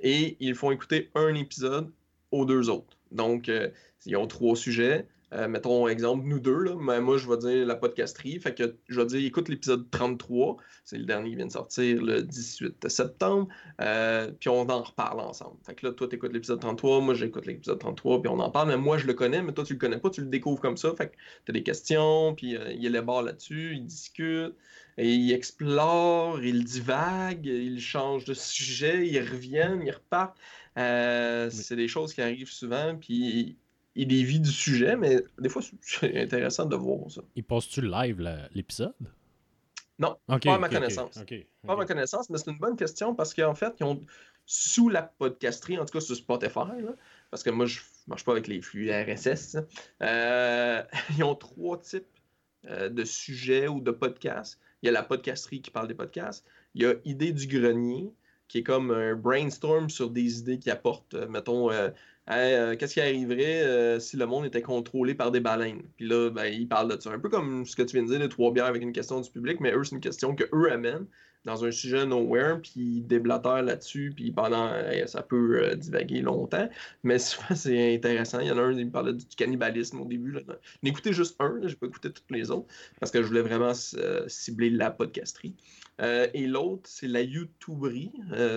[0.00, 1.92] et ils font écouter un épisode
[2.30, 2.96] aux deux autres.
[3.10, 3.68] Donc, euh,
[4.06, 5.06] ils ont trois sujets.
[5.34, 8.38] Euh, mettons, exemple, nous deux, là, mais moi, je vais dire la podcasterie.
[8.38, 10.56] Fait que je vais dire, écoute l'épisode 33.
[10.84, 13.48] C'est le dernier qui vient de sortir le 18 septembre.
[13.80, 15.56] Euh, puis on en reparle ensemble.
[15.66, 18.50] Fait que là, toi, tu écoutes l'épisode 33, moi, j'écoute l'épisode 33, puis on en
[18.50, 18.68] parle.
[18.68, 20.76] Mais moi, je le connais, mais toi, tu le connais pas, tu le découvres comme
[20.76, 20.94] ça.
[20.96, 24.54] Fait que tu as des questions, puis euh, il élabore là-dessus, il discute,
[24.98, 30.38] et il explore, il divague, il change de sujet, ils reviennent, ils repartent.
[30.78, 33.58] Euh, C'est des choses qui arrivent souvent, puis
[33.94, 37.22] il dévie du sujet, mais des fois, c'est intéressant de voir ça.
[37.36, 38.94] Il passe-tu live l'épisode?
[39.98, 41.22] Non, pas à ma connaissance.
[41.66, 44.00] Pas à ma connaissance, mais c'est une bonne question parce qu'en fait, ils ont
[44.46, 46.94] sous la podcasterie, en tout cas sur Spotify, là,
[47.30, 49.62] parce que moi, je marche pas avec les flux RSS, là,
[50.02, 50.82] euh,
[51.16, 52.04] ils ont trois types
[52.66, 54.58] euh, de sujets ou de podcasts.
[54.82, 56.44] Il y a la podcasterie qui parle des podcasts.
[56.74, 58.12] Il y a Idée du grenier,
[58.48, 61.90] qui est comme un brainstorm sur des idées qui apportent, euh, mettons, euh,
[62.30, 65.82] Euh, qu'est-ce qui arriverait euh, si le monde était contrôlé par des baleines?
[65.96, 67.10] Puis là, ben, ils parlent de ça.
[67.10, 69.20] Un peu comme ce que tu viens de dire, les trois bières avec une question
[69.20, 71.06] du public, mais eux, c'est une question que eux amènent
[71.44, 76.22] dans un sujet nowhere, puis ils déblatèrent là-dessus, puis pendant, euh, ça peut euh, divaguer
[76.22, 76.68] longtemps,
[77.02, 78.40] mais souvent, c'est intéressant.
[78.40, 80.38] Il y en a un, il me parlait du cannibalisme au début.
[80.82, 82.66] Écouté juste un, là, j'ai pas écouté tous les autres,
[82.98, 85.54] parce que je voulais vraiment euh, cibler la podcasterie.
[86.00, 88.12] Euh, et l'autre, c'est la YouTuberie.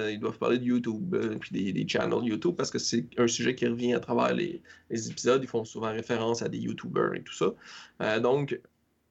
[0.10, 3.54] Ils doivent parler de YouTube, puis des, des channels YouTube, parce que c'est un sujet
[3.54, 5.44] qui revient à travers les, les épisodes.
[5.44, 8.20] Ils font souvent référence à des YouTubers et tout ça.
[8.20, 8.60] Donc,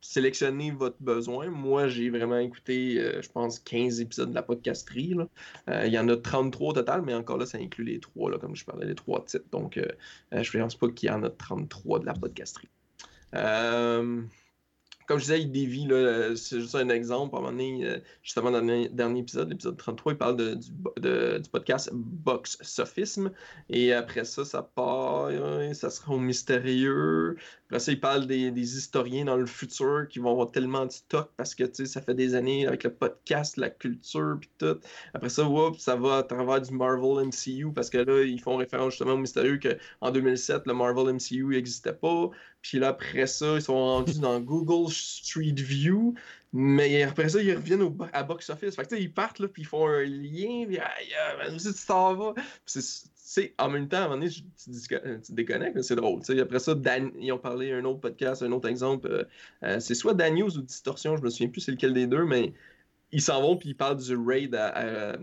[0.01, 1.49] sélectionnez votre besoin.
[1.49, 5.17] Moi, j'ai vraiment écouté, euh, je pense, 15 épisodes de la podcasterie.
[5.69, 8.31] Euh, il y en a 33 au total, mais encore là, ça inclut les trois,
[8.31, 9.49] là, comme je parlais, les trois titres.
[9.51, 9.87] Donc, euh,
[10.33, 12.69] je ne pense pas qu'il y en a 33 de la podcasterie.
[15.07, 17.35] Euh, comme je disais, il dévie, là, c'est juste un exemple.
[17.35, 21.51] À un moment donné, euh, justement, dans le dernier- épisode, l'épisode 33, il parle du,
[21.51, 23.31] podcast Box Sophisme.
[23.71, 27.37] Et après ça, ça part, euh, ça sera au mystérieux.
[27.67, 31.31] Après ça, il parle des, historiens dans le futur qui vont avoir tellement de stock
[31.37, 34.79] parce que, ça fait des années avec le podcast, la culture, puis tout.
[35.15, 38.93] Après ça, ça va à travers du Marvel MCU parce que là, ils font référence
[38.93, 42.31] justement au mystérieux qu'en 2007, le Marvel MCU n'existait pas.
[42.69, 46.15] Puis là, après ça, ils sont rendus dans Google Street View.
[46.53, 48.75] Mais après ça, ils reviennent au, à Box Office.
[48.75, 50.79] Fait que, ils partent, là, puis ils font un lien, puis
[51.59, 52.35] c'est que tu t'en vas?
[52.65, 56.23] C'est- en même temps, à un moment donné, tu, tu déconnectes, c'est drôle.
[56.41, 59.07] Après ça, Dan- ils ont parlé un autre podcast, un autre exemple.
[59.09, 59.25] euh,
[59.65, 62.25] euh, c'est soit Dan News ou Distorsion, je me souviens plus c'est lequel des deux,
[62.25, 62.55] mais
[63.13, 65.17] ils s'en vont, puis ils parlent du raid à,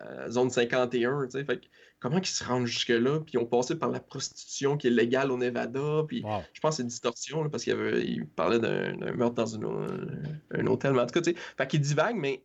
[0.00, 1.26] à Zone 51.
[1.26, 1.44] tu sais.
[1.44, 1.60] Fait
[2.00, 3.20] comment ils se rendent jusque-là?
[3.20, 6.42] Puis ils ont passé par la prostitution qui est légale au Nevada, puis Wow.
[6.52, 10.60] je pense que c'est distorsion là, parce qu'il parlait d'un d'un meurtre dans une, un,
[10.60, 10.92] un hôtel.
[10.92, 12.44] Mais en tout cas, tu sais, fait qu'ils divaguent, mais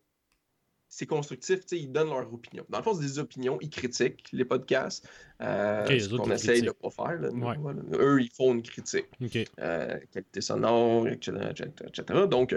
[0.96, 2.64] c'est constructif, ils donnent leur opinion.
[2.70, 5.10] Dans le fond, c'est des opinions, ils critiquent les podcasts.
[5.42, 6.82] Euh, ce qu'on essaye de critiquent.
[6.96, 7.20] pas faire.
[7.20, 7.56] là, nous, Ouais.
[7.60, 7.82] voilà.
[7.94, 9.08] Eux, ils font une critique.
[9.20, 9.40] Ok.
[9.60, 11.32] Euh, qualité sonore, etc.
[11.52, 12.28] etc..
[12.30, 12.56] Donc,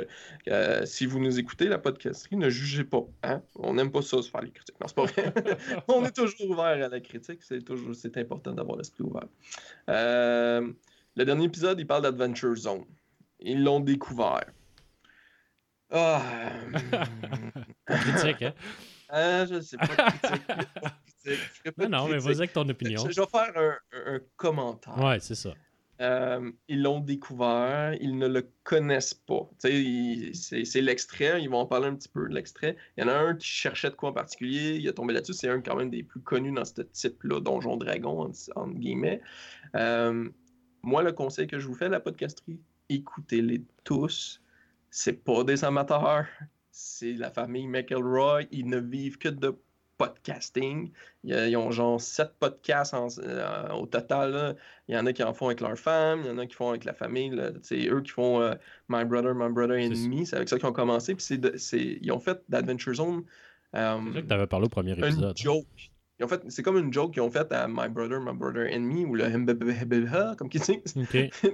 [0.48, 3.06] euh, si vous nous écoutez, la podcasterie, ne jugez pas.
[3.22, 3.40] hein.
[3.54, 4.78] On n'aime pas ça, se faire les critiques.
[4.82, 5.32] Non, c'est pas vrai.
[5.88, 7.42] On est toujours ouvert à la critique.
[7.42, 9.26] C'est toujours c'est important d'avoir l'esprit ouvert.
[9.88, 12.84] Le dernier épisode, il parle d'Adventure Zone.
[13.40, 14.44] Ils l'ont découvert.
[15.90, 16.22] Ah,
[17.86, 18.54] Pas critique, hein?
[19.08, 19.86] ah, je sais pas.
[19.86, 23.04] critique, pas Non, non, mais vas-y avec ton opinion.
[23.06, 23.76] Je, je vais faire un,
[24.14, 24.98] un- commentaire.
[24.98, 25.54] Ouais, c'est ça.
[26.02, 29.48] Euh, ils l'ont découvert, ils ne le connaissent pas.
[29.58, 32.76] C'est l'extrait, ils vont en parler un petit peu de l'extrait.
[32.96, 35.32] Il y en a un qui cherchait de quoi en particulier, il a tombé là-dessus,
[35.32, 39.22] c'est un quand même des plus connus dans ce type-là, Donjon Dragon, entre, entre guillemets.
[39.74, 40.28] Euh,
[40.82, 44.42] moi, le conseil que je vous fais, la podcasterie, écoutez-les tous.
[44.98, 46.24] C'est pas des amateurs,
[46.70, 49.54] c'est la famille McElroy, ils ne vivent que de
[49.98, 50.90] podcasting.
[51.22, 54.32] Ils ont genre sept podcasts en- euh, au total.
[54.32, 54.54] là.
[54.88, 56.54] Il y en a qui en font avec leur femme, il y en a qui
[56.54, 57.38] font avec la famille.
[57.62, 58.54] C'est eux qui font euh,
[58.88, 60.24] My Brother, My Brother and Me.
[60.24, 61.14] C'est avec ça qu'ils ont commencé.
[61.14, 61.54] Puis de-
[62.02, 63.22] ils ont fait d'Adventure Zone
[63.74, 65.36] euh, C'est que tu avais parlé au premier épisode.
[65.36, 65.66] une joke.
[66.18, 68.70] Ils ont fait, c'est comme une joke qu'ils ont faite à My Brother, My Brother
[68.74, 70.94] and Me, ou le comme qu'ils disent.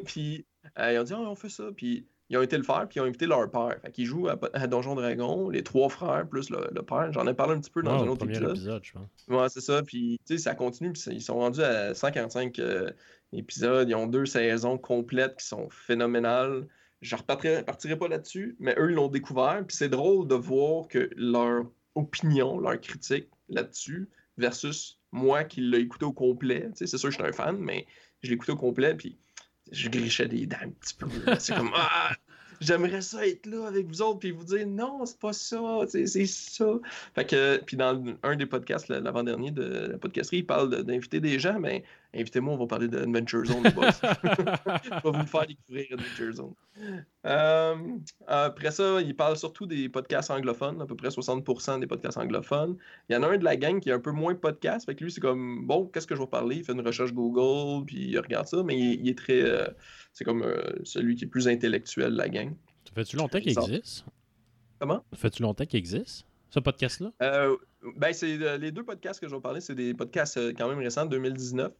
[0.04, 0.46] Puis
[0.78, 1.64] euh, ils ont dit, Ah, on fait ça.
[1.76, 3.76] Puis ils ont été le faire, puis ils ont invité leur père.
[3.82, 7.12] Fait qu'ils jouent à, à Donjon Dragon, les trois frères, plus le, le père.
[7.12, 8.56] J'en ai parlé un petit peu dans un au autre épisode.
[8.56, 9.10] épisode, je pense.
[9.28, 9.82] Ouais, c'est ça.
[9.82, 10.92] Puis, tu sais, ça continue.
[10.92, 12.90] Puis, ils sont rendus à 145 euh,
[13.34, 13.86] épisodes.
[13.86, 16.66] Ils ont deux saisons complètes qui sont phénoménales.
[17.02, 19.62] Je repartirai partirai pas là-dessus, mais eux, ils l'ont découvert.
[19.66, 25.80] Puis, c'est drôle de voir que leur opinion, leur critique là-dessus, versus moi qui l'ai
[25.80, 26.70] écouté au complet.
[26.70, 27.86] Tu sais, c'est sûr que je suis un fan, mais
[28.22, 28.94] je l'ai écouté au complet.
[28.94, 29.18] Puis,
[29.72, 31.06] je grichais des dents un petit peu.
[31.38, 32.12] C'est comme, ah,
[32.60, 36.26] j'aimerais ça être là avec vous autres, puis vous dire, non, c'est pas ça, c'est
[36.26, 36.66] ça.
[37.14, 41.38] Fait que, puis dans un des podcasts, l'avant-dernier de la podcasterie, il parle d'inviter des
[41.38, 41.82] gens, mais
[42.14, 43.90] invitez-moi, on va parler d'Adventure Zone, les boys.
[43.92, 46.54] Je vais vous le faire découvrir Adventure Zone.
[47.26, 47.74] Euh,
[48.26, 52.76] après ça, il parle surtout des podcasts anglophones, à peu près 60% des podcasts anglophones.
[53.08, 54.94] Il y en a un de la gang qui est un peu moins podcast, fait
[54.94, 56.56] que lui, c'est comme, bon, qu'est-ce que je vais parler?
[56.56, 59.66] Il fait une recherche Google, puis il regarde ça, mais il, il est très, euh,
[60.12, 62.54] c'est comme euh, celui qui est plus intellectuel de la gang.
[62.84, 64.04] Ça fait-tu longtemps qu'il existe?
[64.78, 65.04] Comment?
[65.12, 67.12] Ça fait-tu longtemps qu'il existe, ce podcast-là?
[67.22, 67.56] Euh,
[67.96, 70.68] ben, c'est euh, les deux podcasts que je vais parler, c'est des podcasts euh, quand
[70.68, 71.72] même récents, 2019.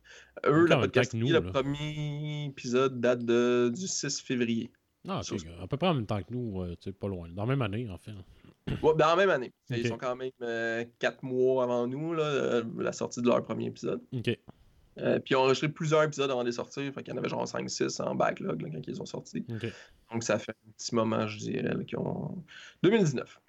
[0.47, 1.41] Eux, temps podcast, nous, le là.
[1.43, 4.71] premier épisode date de, du 6 février.
[5.09, 7.29] Ah, Ça, ok, à peu près en même temps que nous, tu sais, pas loin.
[7.31, 8.13] Dans la même année, en fait.
[8.83, 9.53] Ouais, dans la même année.
[9.71, 14.01] Ils sont quand même quatre mois avant nous, là, la sortie de leur premier épisode.
[14.13, 14.39] OK.
[14.99, 16.93] Euh, puis ils ont enregistré plusieurs épisodes avant de les sortir.
[16.93, 19.45] Fait qu'il y en avait genre 5-6 en backlog là, quand ils sont sortis.
[19.49, 19.67] OK.
[20.13, 22.43] Donc ça fait un petit moment, je dirais, qu'ils ont.
[22.83, 23.41] 2019.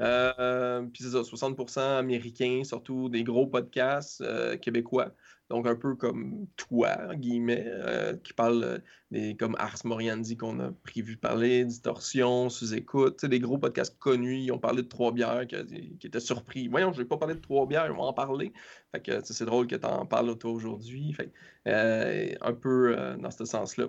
[0.00, 5.14] Euh, puis c'est ça, 60% américains, surtout des gros podcasts euh, québécois.
[5.50, 8.78] Donc un peu comme toi, guillemets, euh, qui parlent euh,
[9.10, 14.40] des comme Ars Moriandi qu'on a prévu de parler, Distorsion, Sous-Écoute, des gros podcasts connus.
[14.40, 16.68] Ils ont parlé de Trois Bières qui, qui étaient surpris.
[16.68, 18.52] Voyons, je vais pas parler de Trois Bières, ils vont en parler.
[18.92, 21.12] Fait que c'est drôle que tu en parles toi aujourd'hui.
[21.12, 21.30] Fait
[21.66, 23.86] un peu dans ce sens-là.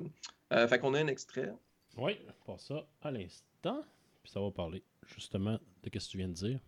[0.68, 1.54] Fait qu'on a un extrait.
[1.98, 3.84] Oui, pour ça à l'instant.
[4.24, 6.60] Puis ça va parler justement de ce que tu viens de dire.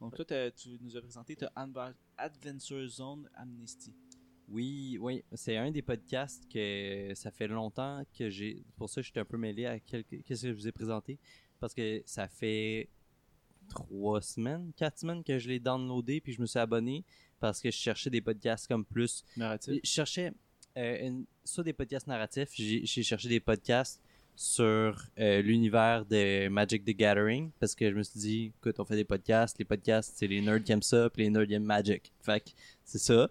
[0.00, 3.92] Donc toi, tu nous as présenté Adva- Adventure Zone Amnesty.
[4.48, 8.64] Oui, oui, c'est un des podcasts que ça fait longtemps que j'ai.
[8.76, 11.18] Pour ça, j'étais un peu mêlé à quelques- qu'est-ce que je vous ai présenté.
[11.60, 12.88] Parce que ça fait
[13.68, 17.04] trois semaines, quatre semaines que je l'ai downloadé, puis je me suis abonné
[17.40, 19.24] parce que je cherchais des podcasts comme plus.
[19.36, 19.80] Narratif.
[19.84, 20.32] Je cherchais
[20.76, 24.00] euh, une- soit des podcasts narratifs, j'ai cherché des podcasts
[24.40, 28.84] sur euh, l'univers de Magic the Gathering parce que je me suis dit, écoute, on
[28.84, 31.54] fait des podcasts, les podcasts, c'est les nerds qui aiment ça, puis les nerds qui
[31.54, 32.12] aiment Magic.
[32.22, 32.50] Fait que
[32.84, 33.28] c'est ça.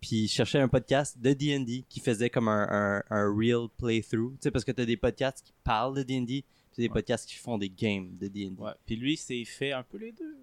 [0.00, 4.34] Puis je cherchais un podcast de D&D qui faisait comme un, un, un real playthrough.
[4.34, 6.44] Tu sais, parce que t'as des podcasts qui parlent de D&D, puis
[6.76, 6.88] des Ouais.
[6.88, 8.54] podcasts qui font des games de D&D.
[8.56, 8.70] Ouais.
[8.86, 10.36] Puis lui, c'est fait un peu les deux.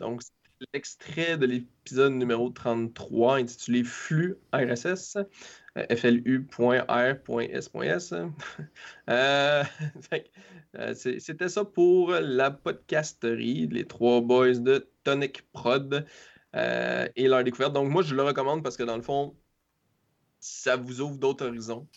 [0.00, 0.30] Donc, c'est
[0.74, 5.16] l'extrait de l'épisode numéro 33 intitulé Flux RSS,
[5.96, 6.54] flu.r.s.s.
[9.08, 9.64] Euh,
[10.78, 16.04] euh, C'était ça pour la podcasterie, les trois boys de Tonic Prod
[16.54, 17.72] euh, et leur découverte.
[17.72, 19.34] Donc, moi, je le recommande parce que dans le fond,
[20.40, 21.88] ça vous ouvre d'autres horizons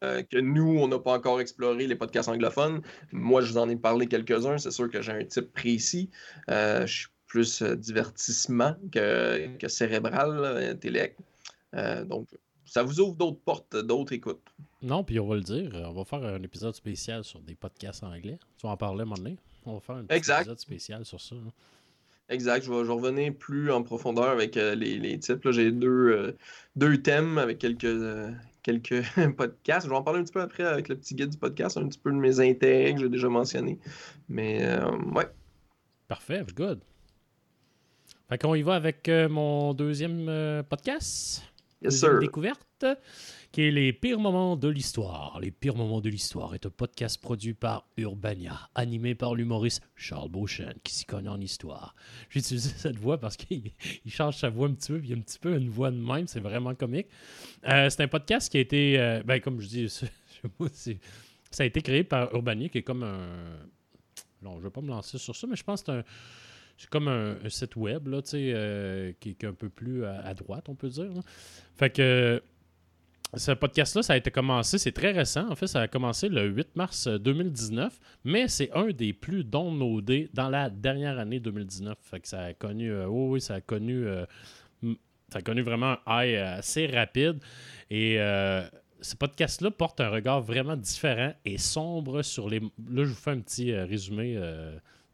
[0.00, 2.82] que nous, on n'a pas encore exploré les podcasts anglophones.
[3.12, 4.58] Moi, je vous en ai parlé quelques-uns.
[4.58, 6.10] C'est sûr que j'ai un type précis.
[6.48, 11.18] Je suis plus divertissement que, cérébral, intellect.
[11.72, 12.28] Donc,
[12.68, 14.40] ça vous ouvre d'autres portes, d'autres écoutes.
[14.82, 18.04] Non, puis on va le dire, on va faire un épisode spécial sur des podcasts
[18.04, 18.38] anglais.
[18.58, 19.36] Tu vas en parler à un moment donné.
[19.66, 21.34] On va faire un épisode spécial sur ça.
[21.34, 21.50] hein.
[22.30, 25.50] Exact, je vais, je revenir plus en profondeur avec euh, les, les types.
[25.50, 26.36] J'ai deux, euh,
[26.76, 28.30] deux thèmes avec quelques, euh,
[28.62, 29.02] quelques
[29.36, 29.86] podcasts.
[29.86, 31.88] Je vais en parler un petit peu après avec le petit guide du podcast, un
[31.88, 33.78] petit peu de mes intérêts que j'ai déjà mentionnés.
[34.28, 35.26] Mais euh, ouais,
[36.06, 36.80] Parfait, good.
[38.28, 41.42] Fait qu'on y va avec euh, mon deuxième euh, podcast.
[41.80, 42.18] Yes, sir.
[42.18, 42.84] découverte,
[43.52, 45.38] qui est les pires moments de l'histoire.
[45.40, 50.28] Les pires moments de l'histoire est un podcast produit par Urbania, animé par l'humoriste Charles
[50.28, 51.94] Beauchesne, qui s'y connaît en histoire.
[52.30, 53.70] J'ai utilisé cette voix parce qu'il
[54.04, 55.68] il change sa voix un petit peu, puis il y a un petit peu une
[55.68, 57.06] voix de même, c'est vraiment comique.
[57.68, 59.88] Euh, c'est un podcast qui a été, euh, ben, comme je dis,
[61.50, 63.28] ça a été créé par Urbania, qui est comme un...
[64.42, 66.04] Non, je ne vais pas me lancer sur ça, mais je pense que c'est un...
[66.78, 70.32] C'est comme un, site web, là, tu sais, euh, qui, est un peu plus à,
[70.32, 71.10] droite, on peut dire.
[71.74, 72.40] Fait que
[73.36, 75.50] ce podcast-là, ça a été commencé, c'est très récent.
[75.50, 79.44] En fait, ça a commencé le 8 mars euh, 2019, mais c'est un des plus
[79.44, 81.98] downloadés dans la dernière année 2019.
[82.00, 84.24] Fait que ça a connu, euh, oui, oui, ça a connu, euh,
[85.30, 87.38] ça a connu vraiment un high euh, assez rapide.
[87.90, 88.16] Et
[89.00, 92.60] ce podcast-là porte un regard vraiment différent et sombre sur les.
[92.60, 94.36] Là, je vous fais un petit résumé.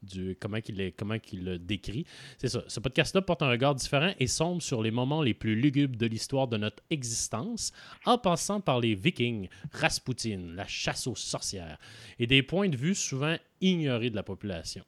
[0.04, 2.04] Du, comment qu'il est- comment qu'il le décrit.
[2.38, 2.62] C'est ça.
[2.68, 6.06] Ce podcast-là porte un regard différent et sombre sur les moments les plus lugubres de
[6.06, 7.72] l'histoire de notre existence,
[8.04, 11.78] en passant par les Vikings, Rasputin, la chasse aux sorcières,
[12.18, 14.84] et des points de vue souvent ignorés de la population.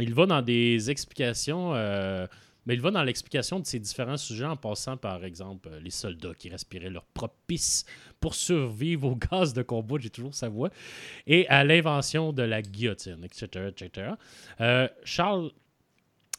[0.00, 2.26] Il va dans des explications, euh,
[2.68, 5.90] mais il va dans l'explication de ces différents sujets en passant par exemple euh, les
[5.90, 7.34] soldats qui respiraient leur propre
[8.20, 10.68] pour survivre aux gaz de combat, j'ai toujours sa voix,
[11.26, 13.68] et à l'invention de la guillotine, etc.
[13.68, 14.10] etc.
[14.60, 15.50] Euh, Charles,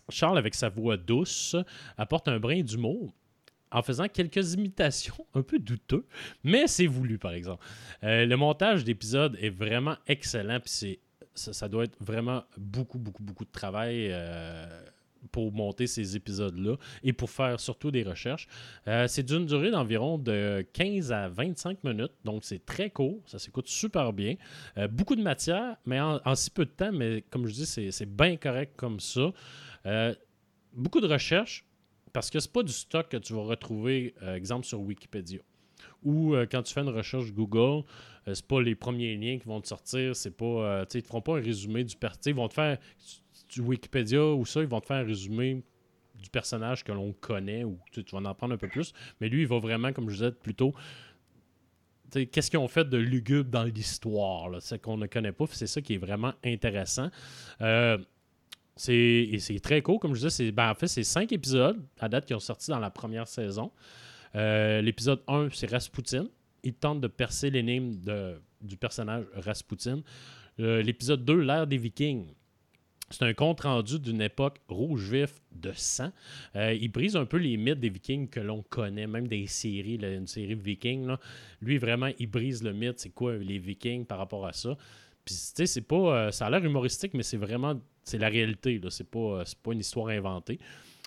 [0.09, 1.55] Charles, avec sa voix douce,
[1.97, 3.11] apporte un brin d'humour
[3.71, 6.05] en faisant quelques imitations un peu douteux,
[6.43, 7.65] mais c'est voulu, par exemple.
[8.03, 10.99] Euh, le montage d'épisodes est vraiment excellent, puis
[11.33, 14.13] ça, ça doit être vraiment beaucoup, beaucoup, beaucoup de travail
[15.31, 18.47] pour monter ces épisodes-là et pour faire surtout des recherches.
[18.87, 23.39] Euh, c'est d'une durée d'environ de 15 à 25 minutes, donc c'est très court, ça
[23.39, 24.35] s'écoute super bien.
[24.77, 28.05] Euh, beaucoup de matière, mais en, si peu de temps, mais comme je dis, c'est,
[28.05, 29.31] bien correct comme ça.
[29.85, 30.13] Euh,
[30.73, 31.65] beaucoup de recherches,
[32.13, 35.39] parce que c'est pas du stock que tu vas retrouver, exemple, sur Wikipédia.
[36.03, 37.83] Ou quand tu fais une recherche Google,
[38.33, 40.45] c'est pas les premiers liens qui vont te sortir, c'est pas.
[40.45, 42.77] euh, ils te feront pas un résumé du sais, Ils vont te faire.
[43.49, 45.63] Du Wikipédia ou ça, ils vont te faire un résumé
[46.21, 48.93] du personnage que l'on connaît ou tu, vas en apprendre un peu plus.
[49.19, 50.73] Mais lui, il va vraiment, comme je disais, plutôt.
[52.11, 55.79] Qu'est-ce qu'ils ont fait de lugubre dans l'histoire, c'est qu'on ne connaît pas, c'est ça
[55.79, 57.11] qui est vraiment intéressant.
[57.61, 57.99] Euh,
[58.75, 60.51] c'est, très court, comme je disais.
[60.51, 63.71] Ben, en fait, c'est cinq épisodes à date qui ont sorti dans la première saison.
[64.35, 66.27] Euh, l'épisode 1, c'est Rasputin.
[66.63, 67.99] Il tente de percer l'énigme
[68.61, 70.01] du personnage Rasputin.
[70.59, 72.25] Euh, l'épisode 2, l'ère des Vikings.
[73.11, 76.11] C'est un compte rendu d'une époque rouge vif de sang.
[76.55, 79.95] Euh, il brise un peu les mythes des Vikings que l'on connaît, même des séries,
[79.95, 81.07] une série Vikings.
[81.07, 81.19] là.
[81.61, 82.99] Lui, vraiment, il brise le mythe.
[82.99, 84.77] C'est quoi les Vikings par rapport à ça?
[85.25, 85.95] Puis, tu sais, c'est pas.
[86.27, 87.79] euh, ça a l'air humoristique, mais c'est vraiment.
[88.03, 88.79] C'est la réalité.
[88.89, 90.59] C'est pas, euh, pas une histoire inventée.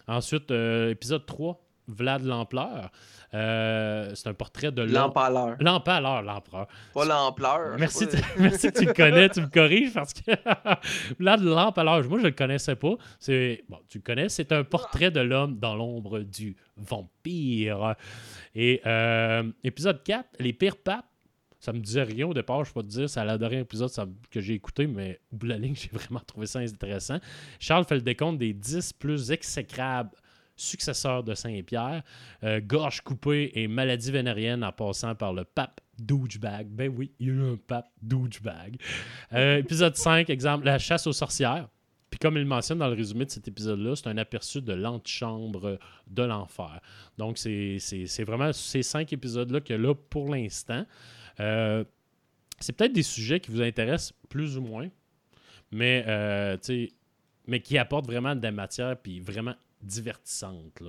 [0.09, 2.91] Ensuite, épisode 3, Vlad l'Ampleur.
[3.35, 5.57] Euh, c'est un portrait de l'em- L'empaleur.
[5.59, 6.67] L'Empaleur, l'empereur.
[6.93, 7.77] Pas l'ampleur.
[7.79, 8.19] Merci, pas.
[8.39, 10.31] merci que tu le connais, tu me corriges parce que
[11.19, 12.95] de l'empaleur, moi je le connaissais pas.
[13.19, 17.95] C'est bon, tu le connais, c'est un portrait de l'homme dans l'ombre du vampire.
[18.55, 21.07] Et euh, épisode 4, les pires papes.
[21.59, 23.61] Ça me disait rien au départ, je peux pas te dire, c'est à la dernière
[23.61, 26.59] épisode ça- que j'ai écouté, mais au bout de la ligne, j'ai vraiment trouvé ça
[26.59, 27.19] intéressant.
[27.61, 30.11] Charles fait le décompte des 10 plus exécrables
[30.63, 32.03] successeurs de Saint-Pierre,
[32.45, 36.69] euh, gorge coupée et maladie vénérienne en passant par le pape douchebag.
[36.69, 38.77] Ben oui, il y a eu un pape douchebag.
[39.33, 41.69] Euh, épisode 5, exemple, la chasse aux sorcières.
[42.11, 45.79] Puis comme il mentionne dans le résumé de cet épisode-là, c'est un aperçu de l'antichambre
[46.09, 46.81] de l'enfer.
[47.17, 50.85] Donc c'est vraiment ces cinq épisodes-là que là, pour l'instant,
[51.41, 51.85] euh,
[52.61, 54.89] c'est peut-être des sujets qui vous intéressent plus ou moins,
[55.71, 56.05] mais,
[57.47, 60.83] mais qui apportent vraiment de la matière puis vraiment divertissante.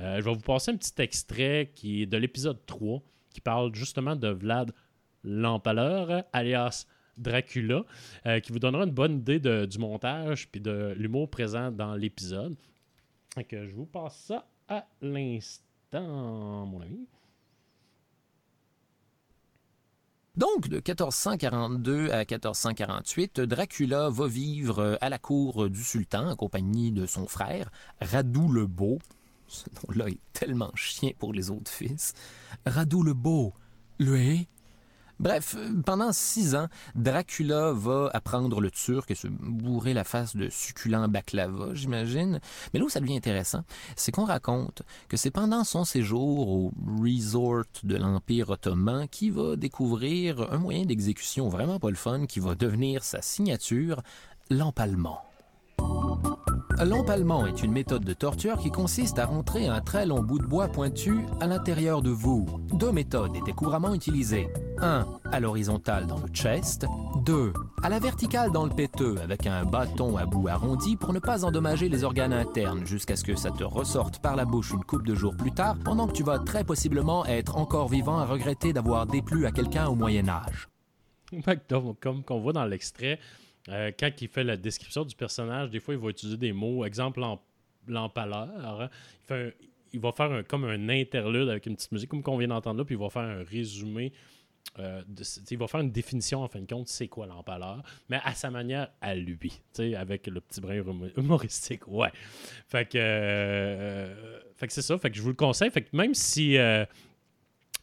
[0.00, 3.74] Euh, je vais vous passer un petit extrait qui est de l'épisode 3 qui parle
[3.74, 4.72] justement de Vlad
[5.24, 6.86] l'Empaleur, alias
[7.18, 7.84] Dracula,
[8.26, 11.94] euh, qui vous donnera une bonne idée de- du montage puis de l'humour présent dans
[11.94, 12.54] l'épisode.
[13.50, 17.06] Je vous passe ça à l'instant, mon ami.
[20.36, 26.36] Donc, de 1442 à 1448, Dracula va vivre euh, à la cour du sultan en
[26.36, 27.70] compagnie de son frère,
[28.02, 28.98] Radou le Beau.
[29.46, 32.12] Ce nom-là est tellement chien pour les autres fils.
[32.66, 33.54] Radou le Beau,
[33.98, 34.46] lui.
[35.18, 40.36] Bref, euh, pendant six ans, Dracula va apprendre le turc et se bourrer la face
[40.36, 42.40] de succulents baklava, j'imagine.
[42.72, 43.62] Mais là où ça devient intéressant,
[43.96, 49.56] c'est qu'on raconte que c'est pendant son séjour au resort de l'Empire ottoman qu'il va
[49.56, 54.02] découvrir un moyen d'exécution vraiment pas le fun qui va devenir sa signature,
[54.50, 55.22] l'empalement.
[56.84, 60.44] L'empalement est une méthode de torture qui consiste à rentrer un très long bout de
[60.44, 62.46] bois pointu à l'intérieur de vous.
[62.74, 64.48] Deux méthodes étaient couramment utilisées.
[64.82, 65.06] 1.
[65.32, 66.86] À l'horizontale dans le chest.
[67.24, 67.54] 2.
[67.82, 71.46] À la verticale dans le péteux avec un bâton à bout arrondi pour ne pas
[71.46, 75.06] endommager les organes internes jusqu'à ce que ça te ressorte par la bouche une coupe
[75.06, 78.74] de jours plus tard pendant que tu vas très possiblement être encore vivant à regretter
[78.74, 80.68] d'avoir déplu à quelqu'un au Moyen Âge.
[82.00, 83.18] Comme qu'on voit dans l'extrait,
[83.68, 86.84] euh, quand il fait la description du personnage, des fois, il va utiliser des mots.
[86.84, 87.38] Exemple, l'em-
[87.88, 88.90] l'empaleur.
[89.92, 92.84] Il, va faire comme un interlude avec une petite musique, comme qu'on vient d'entendre là,
[92.84, 94.12] puis il va faire un résumé.
[94.80, 98.18] euh, de- il va faire une définition, en fin de compte, c'est quoi l'empaleur, mais
[98.24, 99.52] à sa manière, à lui,
[99.96, 102.10] avec le petit brin humo- humoristique, ouais.
[102.68, 105.70] Fait que, euh, que c'est ça, fait que je vous le conseille.
[105.70, 106.56] Fait que même si.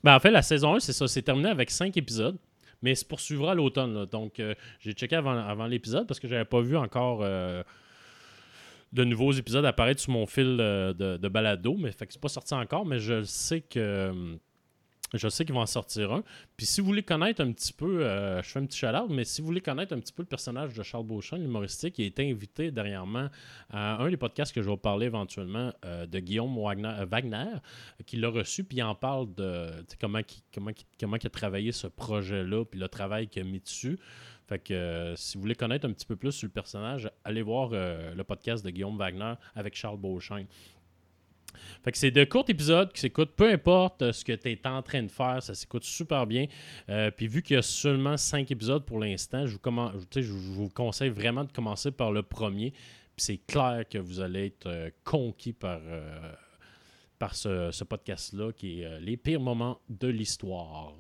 [0.04, 2.38] ben, en fait, la saison 1, c'est ça, c'est terminé avec 5 épisodes
[2.84, 4.06] mais se poursuivra l'automne.
[4.06, 7.64] Donc, euh, j'ai checké avant, l'épisode parce que j'avais pas vu encore euh,
[8.92, 12.28] de nouveaux épisodes apparaître sur mon fil euh, de, balado, mais fait que c'est pas
[12.28, 14.36] sorti encore, mais je sais que euh,
[15.18, 16.24] je sais qu'ils vont en sortir un.
[16.58, 19.24] Puis si vous voulez connaître un petit peu, euh, je fais un petit shout mais
[19.24, 22.08] si vous voulez connaître un petit peu le personnage de Charles Beauchamp, l'humoristique, il a
[22.08, 23.30] été invité dernièrement
[23.70, 27.52] à un des podcasts que je vais parler éventuellement euh, de Guillaume Wagner, euh, Wagner,
[28.06, 31.30] qui l'a reçu, puis il en parle de comment, il, comment, il- comment il a
[31.30, 34.00] travaillé ce projet-là, puis le travail qu'il a mis dessus.
[34.46, 37.70] Fait que si vous voulez connaître un petit peu plus sur le personnage, allez voir
[37.72, 40.44] le podcast de Guillaume Wagner avec Charles Beauchamp.
[41.84, 44.68] Fait que c'est de courts épisodes qui s'écoutent, peu importe euh, ce que tu es
[44.68, 46.48] en train de faire, ça s'écoute super bien.
[46.90, 49.58] Euh, puis vu qu'il y a seulement cinq épisodes pour l'instant, je
[50.32, 52.72] vous, conseille vraiment de commencer par le premier.
[52.72, 55.82] Puis c'est clair que vous allez être euh, conquis par,
[57.20, 60.94] par ce, ce podcast-là qui est Les pires moments de l'histoire.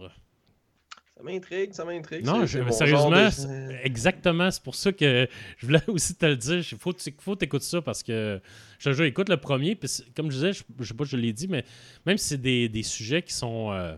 [1.23, 2.25] Ça m'intrigue, ça m'intrigue.
[2.25, 3.09] Non, je- sérieusement,
[3.47, 4.51] de- exactement.
[4.51, 6.57] C'est pour ça que je voulais aussi te le dire.
[6.71, 8.41] Il faut, il faut t'écouter ça parce que
[8.79, 9.75] je te jure, écoute le premier.
[9.75, 11.63] Puis comme je disais, je, je sais pas si je l'ai dit, mais
[12.05, 13.95] même si c'est des, des sujets qui sont euh,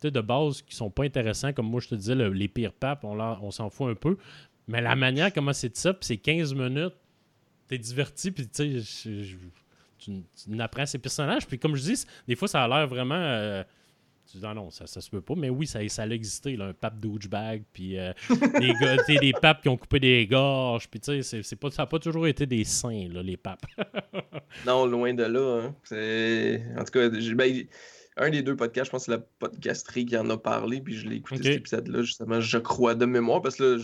[0.00, 2.72] tu de base, qui sont pas intéressants, comme moi je te disais, le- les pires
[2.72, 4.16] papes, on, on s'en fout un peu.
[4.68, 6.94] Mais la manière comment c'est ça, puis c'est 15 minutes,
[7.68, 9.24] t'es diverti, puis tu sais,
[9.98, 11.46] tu, tu apprends ces personnages.
[11.46, 13.14] Puis comme je dis, des fois, ça a l'air vraiment.
[13.16, 13.64] euh,
[14.30, 15.34] tu dis, ah non, ça, ça se peut pas.
[15.36, 18.12] Mais oui, ça, ça a existé, là, un pape douchebag, puis euh,
[18.60, 21.70] des, gars, des papes qui ont coupé des gorges, puis tu sais, c'est- c'est pas,
[21.70, 23.66] ça n'a pas toujours été des saints, là, les papes.
[24.66, 25.62] Non, loin de là.
[25.62, 25.74] hein.
[25.82, 26.62] C'est...
[26.78, 27.64] En tout cas, ben,
[28.16, 30.94] un des deux podcasts, je pense que c'est la podcasterie qui en a parlé, puis
[30.94, 33.82] je l'ai écouté cet épisode-là, justement, je crois, de mémoire, parce que là,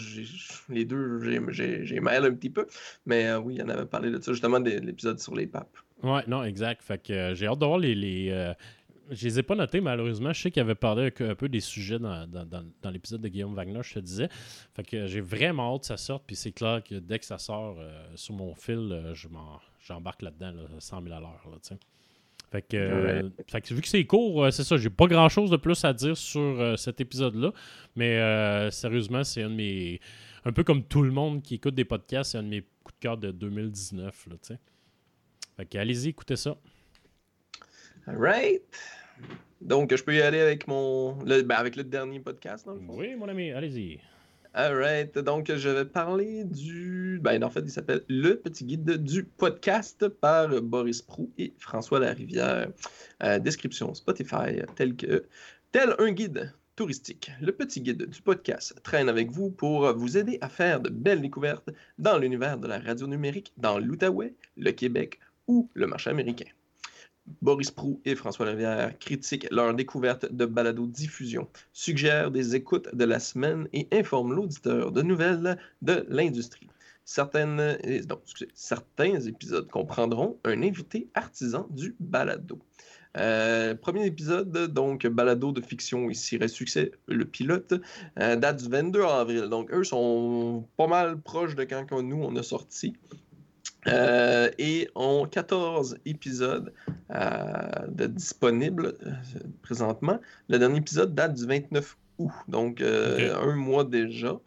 [0.69, 1.21] les deux,
[1.51, 2.67] j'ai, mêlé un petit peu.
[3.07, 5.77] Mais euh, oui, il en avait parlé de ça, justement, de l'épisode sur les papes.
[6.03, 6.83] Ouais, non, exact.
[6.83, 7.95] Fait que euh, j'ai hâte de voir les.
[7.95, 8.55] les euh,
[9.11, 10.33] je les ai pas notés, malheureusement.
[10.33, 13.29] Je sais qu'il avait parlé un, peu des sujets dans, dans- dans- dans l'épisode de
[13.29, 14.29] Guillaume Wagner, je te disais.
[14.75, 16.25] Fait que j'ai vraiment hâte que ça sorte.
[16.27, 19.29] Puis c'est clair que dès que ça sort euh, sur mon fil, euh, je
[19.81, 21.43] j'embarque là-dedans, là, 100 000 à l'heure.
[22.51, 24.77] Fait que, euh, fait que vu que c'est court, euh, c'est ça.
[24.77, 27.53] J'ai pas grand chose de plus à dire sur euh, cet épisode-là.
[27.97, 30.01] Mais sérieusement, c'est un de mes.
[30.45, 32.95] Un peu comme tout le monde qui écoute des podcasts, c'est un de mes coups
[32.95, 34.27] de cœur de 2019.
[34.27, 34.59] Là, tu sais.
[35.57, 36.57] Fait que allez-y, écoutez ça.
[38.07, 38.63] Alright.
[39.61, 41.23] Donc, je peux y aller avec mon.
[41.25, 42.95] le- ben, avec le dernier podcast, dans le fond.
[42.97, 44.01] Oui, mon ami, allez-y.
[44.53, 47.21] Alright, donc je vais parler du.
[47.23, 52.01] Ben, en fait, il s'appelle Le Petit Guide du podcast par Boris Prou et François
[52.01, 52.69] Larivière.
[53.23, 55.25] Euh, description Spotify, tel que.
[55.71, 60.39] Tel un guide touristique, le petit guide du podcast traîne avec vous pour vous aider
[60.41, 65.21] à faire de belles découvertes dans l'univers de la radio numérique dans l'Outaouais, le Québec
[65.47, 66.47] ou le marché américain.
[67.43, 73.19] Boris Prou et François Larivière critiquent leur découverte de balado-diffusion, suggèrent des écoutes de la
[73.19, 76.69] semaine et informent l'auditeur de nouvelles de l'industrie.
[77.05, 77.79] Certaines,
[78.55, 82.59] certains épisodes comprendront un invité artisan du balado.
[83.17, 87.75] Euh, premier épisode, donc balado de fiction ici succès, le pilote,
[88.21, 89.43] euh, date du 22 avril.
[89.49, 92.95] Donc eux sont pas mal proches de quand nous on a sorti.
[93.87, 96.73] Euh, et ont 14 épisodes
[97.11, 99.13] euh, de disponibles euh,
[99.63, 100.21] présentement.
[100.49, 104.39] Le dernier épisode date du 29 août, donc euh, un mois déjà.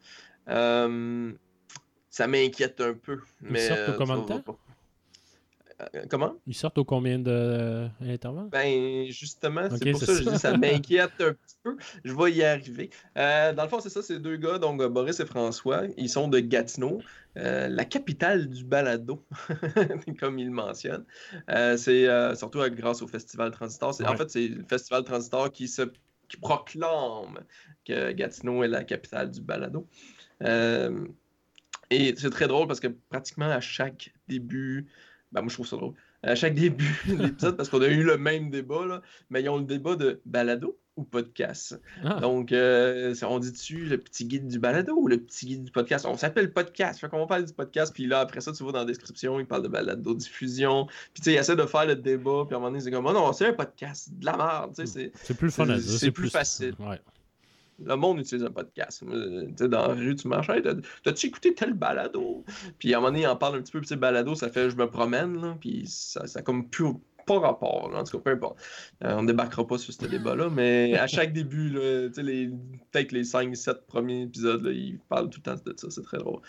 [0.47, 3.19] Ça m'inquiète un peu.
[3.41, 4.43] Mais, de
[6.09, 6.35] comment?
[6.47, 8.49] Ils sortent au combien de d'intervalle?
[8.49, 10.31] Ben, justement, c'est pour ça que je ça.
[10.31, 11.77] dis ça m'inquiète un petit peu.
[12.03, 12.89] Je vais y arriver.
[13.17, 16.09] Euh, dans le fond, c'est ça, ces deux gars, donc euh, Boris et François, ils
[16.09, 17.01] sont de Gatineau,
[17.37, 19.25] euh, la capitale du balado,
[20.19, 21.05] comme ils le mentionnent.
[21.49, 23.95] Euh, c'est euh, surtout euh, grâce au Festival Transistor.
[24.05, 25.83] En fait, c'est le Festival Transistor qui, se,
[26.29, 27.39] qui proclame
[27.85, 29.87] que Gatineau est la capitale du balado.
[30.43, 31.05] Euh,
[31.89, 34.87] Et c'est très drôle parce que pratiquement à chaque début,
[35.33, 38.03] ben moi je trouve ça drôle, à chaque début de l'épisode, parce qu'on a eu
[38.03, 41.81] le même débat, là, mais ils ont le débat de balado ou podcast?
[42.03, 42.19] Ah.
[42.19, 45.71] Donc, euh, on dit dessus le petit guide du balado ou le petit guide du
[45.71, 46.05] podcast?
[46.05, 46.99] On s'appelle podcast.
[46.99, 49.47] Fait qu'on parle du podcast, puis là, après ça, tu vois dans la description, il
[49.47, 50.85] parle de balado diffusion.
[50.85, 52.91] Puis tu sais, il essaie de faire le débat, puis à un moment donné, c'est
[52.91, 54.73] comme, oh non, c'est un podcast, de la merde.
[54.77, 55.99] Tu sais, c'est- plus fun à c'est- dire.
[55.99, 56.75] c'est plus facile.
[56.77, 57.01] Ouais.
[57.83, 59.03] Le monde utilise un podcast.
[59.07, 62.43] Euh, dans la rue, tu marches, Hey, t'as- t'as-tu écouté tel balado?
[62.79, 64.69] Puis à un moment donné, il en parle un petit peu, puis balado, ça fait
[64.69, 66.93] je me promène, là, puis ça, ça comme plus
[67.25, 68.59] pas rapport, là, en tout cas, peu importe.
[69.03, 74.23] Euh, on débarquera pas sur ce débat-là, mais à chaque début, peut-être les 5-7 premiers
[74.23, 76.41] épisodes, là, ils parlent tout le temps de ça, c'est très drôle.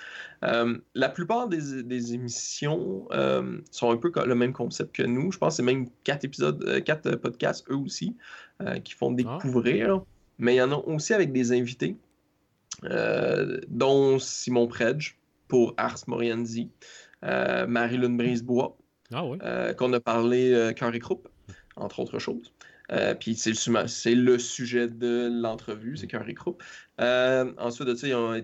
[0.45, 5.31] Euh, la plupart des, des émissions euh, sont un peu le même concept que nous.
[5.31, 8.16] Je pense que c'est même 4 épisodes, euh, 4 podcasts, eux aussi,
[8.85, 10.03] qui font découvrir.
[10.39, 11.97] Mais il y en a aussi avec des invités,
[12.85, 15.16] euh, dont Simon Predge
[15.49, 16.70] pour Ars Morienzi,
[17.24, 18.76] euh, Marie-Lune Brisebois,
[19.12, 19.39] Ah oui.
[19.43, 21.28] euh, qu'on a parlé Cœur et Croupe,
[21.76, 22.53] entre autres choses.
[23.20, 26.62] Puis c'est le, sujet de l'entrevue, c'est Cœur et Croupe.
[26.99, 28.35] Ensuite de ça, ils ont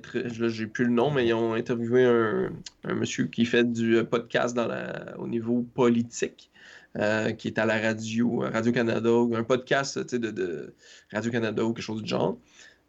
[0.48, 2.50] j'ai plus le nom, mais ils ont interviewé un,
[2.84, 6.50] un monsieur qui fait du podcast dans la, au niveau politique,
[6.98, 10.74] euh, qui est à la radio, euh, Radio-Canada, ou un podcast de, de
[11.12, 12.36] Radio-Canada ou quelque chose du genre.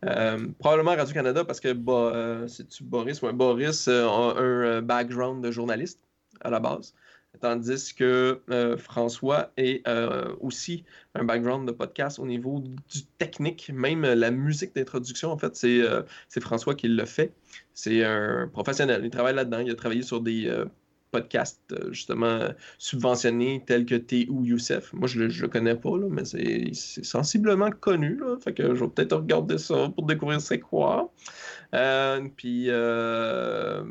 [0.06, 3.22] Euh, probablement Radio-Canada parce que bah, c'est-tu Boris?
[3.22, 6.00] Boris a un background de journaliste
[6.40, 6.96] à la base.
[7.40, 8.42] Tandis que
[8.80, 9.88] François est
[10.42, 10.84] aussi
[11.14, 15.82] un background de podcast au niveau du technique, même la musique d'introduction, en fait, c'est
[16.28, 17.34] c'est François qui le fait.
[17.74, 20.52] C'est un professionnel, il travaille là-dedans, il a travaillé sur des
[21.12, 24.94] podcasts euh, justement subventionnés tels que T ou Youssef.
[24.94, 28.74] Moi, je le, je le connais pas, là, mais c'est sensiblement connu, là, fait que
[28.74, 31.12] je vais peut-être regarder ça pour découvrir c'est quoi.
[31.74, 33.84] Euh, puis euh,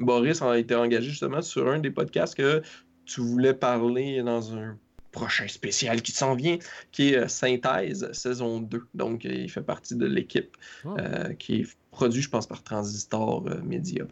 [0.00, 2.62] Boris a été engagé justement sur un des podcasts que
[3.04, 4.78] tu voulais parler dans un
[5.12, 6.58] prochain spécial qui s'en vient,
[6.92, 8.86] qui est Synthèse, saison 2.
[8.94, 10.56] Donc, il fait partie de l'équipe
[10.86, 14.04] euh, qui est produit, je pense, par Transistor Media.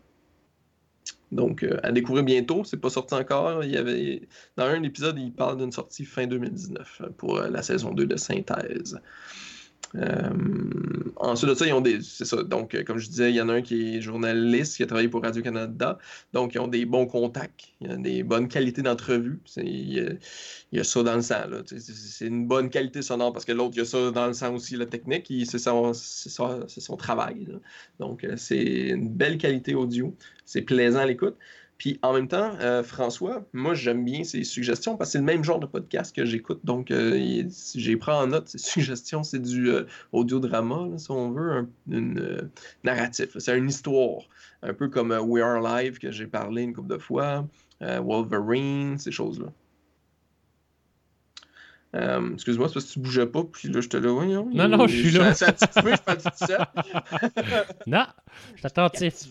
[1.33, 3.65] Donc, euh, à découvrir bientôt, c'est pas sorti encore.
[3.65, 7.49] Il y avait, dans un épisode, il parle d'une sortie fin 2019 euh, pour euh,
[7.49, 9.01] la saison 2 de Synthèse.
[9.97, 10.31] Euh,
[11.17, 12.03] ensuite de ça, ils ont des.
[12.03, 12.43] C'est ça.
[12.43, 14.87] Donc, euh, comme je disais, il y en a un qui est journaliste, qui a
[14.87, 15.99] travaillé pour Radio-Canada.
[16.33, 19.41] Donc, ils ont des bons contacts, il y des bonnes qualités d'entrevue.
[19.57, 20.19] Il
[20.73, 21.45] y, a, ça dans le sang.
[21.65, 24.55] C'est une bonne qualité sonore parce que l'autre, il y a ça dans le sang
[24.55, 25.33] aussi, la technique.
[25.47, 27.49] C'est son, son, son travail.
[27.99, 30.15] Donc, euh, c'est une belle qualité audio.
[30.45, 31.37] C'est plaisant à l'écoute.
[31.79, 35.25] Puis en même temps, euh, François, moi j'aime bien ses suggestions parce que c'est le
[35.25, 36.61] même genre de podcast que j'écoute.
[36.65, 41.31] Donc euh, j'ai pris en note ses suggestions, c'est du euh, audiodrama, là, si on
[41.33, 42.51] veut, un une, euh,
[42.85, 43.37] narratif.
[43.39, 44.23] C'est une histoire.
[44.63, 47.47] Un peu comme euh, We Are Live que j'ai parlé une couple de fois,
[47.81, 49.53] Wolverine, ces choses-là.
[51.95, 54.49] Euh, Excuse-moi, c'est parce que tu bougeais pas, puis là, je te là, voyons.
[54.53, 55.35] Non, non, je suis là.
[55.35, 56.67] Ça, ça je parle tout seul.
[57.87, 58.07] Non,
[58.55, 59.29] je suis attentif.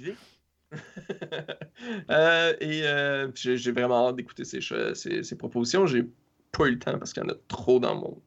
[2.09, 5.86] Euh, et euh, j'ai vraiment hâte d'écouter ces, che- ces, ces propositions.
[5.86, 6.05] J'ai
[6.51, 8.21] pas eu le temps parce qu'il y en a trop dans mon,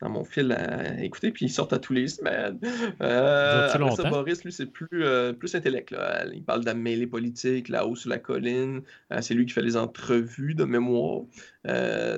[0.00, 2.58] dans mon fil à écouter, puis ils sortent à tous les semaines.
[3.02, 4.04] Euh, après ça?
[4.04, 5.90] Boris, lui, c'est plus, euh, plus intellect.
[5.92, 6.26] là.
[6.32, 8.82] Il parle de la mêlée politique, là-haut sur la colline.
[9.12, 11.22] Euh, c'est lui qui fait les entrevues de mémoire.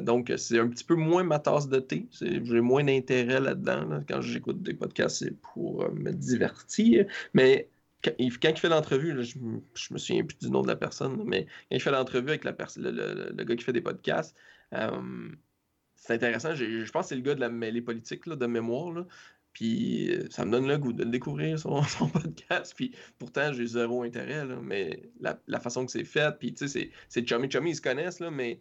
[0.02, 2.08] Donc, c'est un petit peu moins ma tasse de thé.
[2.20, 3.84] J'ai moins d'intérêt là-dedans.
[3.86, 4.00] là.
[4.08, 7.06] Quand j'écoute des podcasts, c'est pour me divertir.
[7.34, 7.68] Mais
[8.02, 10.68] quand il, quand il fait l'entrevue, je, me- je me souviens plus du nom de
[10.68, 13.72] la personne, mais quand il fait l'entrevue avec la le, le- le gars qui fait
[13.72, 14.36] des podcasts,
[14.74, 15.28] euh,
[15.96, 16.54] c'est intéressant.
[16.54, 18.90] Je pense que c'est le gars de la mêlée politique là, de mémoire.
[18.92, 19.06] là.
[19.52, 22.72] Puis euh, ça me donne le goût de le découvrir, son, son podcast.
[22.76, 24.46] Puis pourtant, j'ai zéro intérêt.
[24.46, 27.76] là, mais la, la façon que c'est fait, puis tu sais, c'est- chummy chummy, ils
[27.76, 28.60] se connaissent, là, mais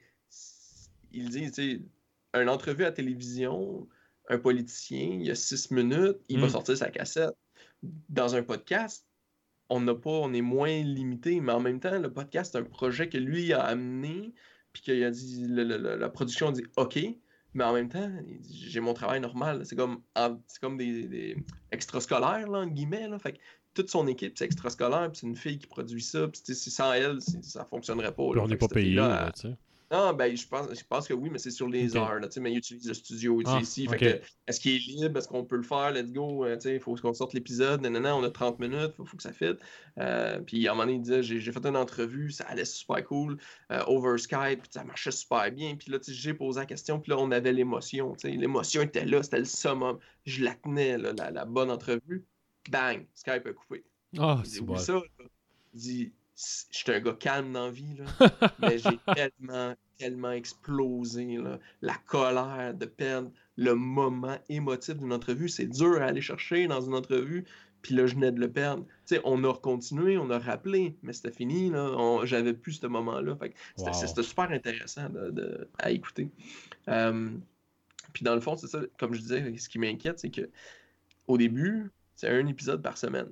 [1.11, 1.81] ils disent, tu sais,
[2.41, 3.87] une entrevue à télévision,
[4.29, 6.51] un politicien, il y a six minutes, il va Mm.
[6.51, 7.33] sortir sa cassette.
[8.09, 9.05] Dans un podcast,
[9.69, 12.63] on n'a pas, on est moins limité, mais en même temps, le podcast, c'est un
[12.63, 14.33] projet que lui a amené,
[14.73, 16.99] puis qu'il a dit, le- le- le- la production a dit OK,
[17.53, 18.11] mais en même temps,
[18.51, 19.65] j'ai mon travail normal.
[19.65, 21.37] C'est comme, en- c'est comme des, des
[21.71, 23.07] extrascolaires, là, entre guillemets.
[23.07, 23.37] Là, fait que
[23.73, 27.19] toute son équipe, c'est extrascolaire, puis c'est une fille qui produit ça, puis sans elle,
[27.21, 28.23] ça fonctionnerait pas.
[28.35, 28.41] Là.
[28.43, 29.55] on n'est pas payé, là, tu sais.
[29.91, 32.51] Non, ben, je pense, je pense que oui, mais c'est sur les heures, là, mais
[32.51, 33.87] il utilise le studio, Ah, ici.
[33.87, 35.17] Fait que, est-ce qu'il est libre?
[35.17, 35.91] Est-ce qu'on peut le faire?
[35.91, 36.45] Let's go.
[36.45, 37.81] euh, il faut qu'on sorte l'épisode.
[37.81, 39.57] Non, non, non, on a 30 minutes, il faut, que ça fitte.
[39.97, 42.65] Euh, puis à un moment donné, il disait, j'ai j'ai fait une entrevue, ça allait
[42.65, 43.37] super cool,
[43.71, 45.75] euh, over Skype, ça marchait super bien.
[45.75, 49.39] Puis là, j'ai posé la question, puis là, on avait l'émotion, l'émotion était là, c'était
[49.39, 49.97] le summum.
[50.25, 52.25] Je la tenais, là, la, la bonne entrevue.
[52.69, 53.83] Bang, Skype a coupé.
[54.17, 54.79] Ah, dit, c'est oublie bon.
[54.79, 54.93] ça.
[54.93, 55.01] là.
[55.73, 56.13] Il dit, c-
[56.71, 58.05] j'étais un gars calme dans la vie, là,
[58.61, 61.37] mais j'ai tellement, tellement explosé.
[61.37, 61.59] là.
[61.81, 66.81] La colère de perdre le moment émotif d'une entrevue, c'est dur à aller chercher dans
[66.81, 67.45] une entrevue.
[67.81, 68.85] Puis là, je venais de le perdre.
[69.23, 71.71] On a continué, on a rappelé, mais c'était fini.
[72.23, 73.37] J'avais plus ce moment-là.
[73.77, 74.23] C'était, Wow.
[74.23, 76.29] super intéressant de- de- à écouter.
[76.89, 77.29] Euh,
[78.13, 80.49] puis dans le fond, c'est ça, comme je disais, ce qui m'inquiète, c'est que
[81.27, 83.27] au début, c'est un épisode par semaine.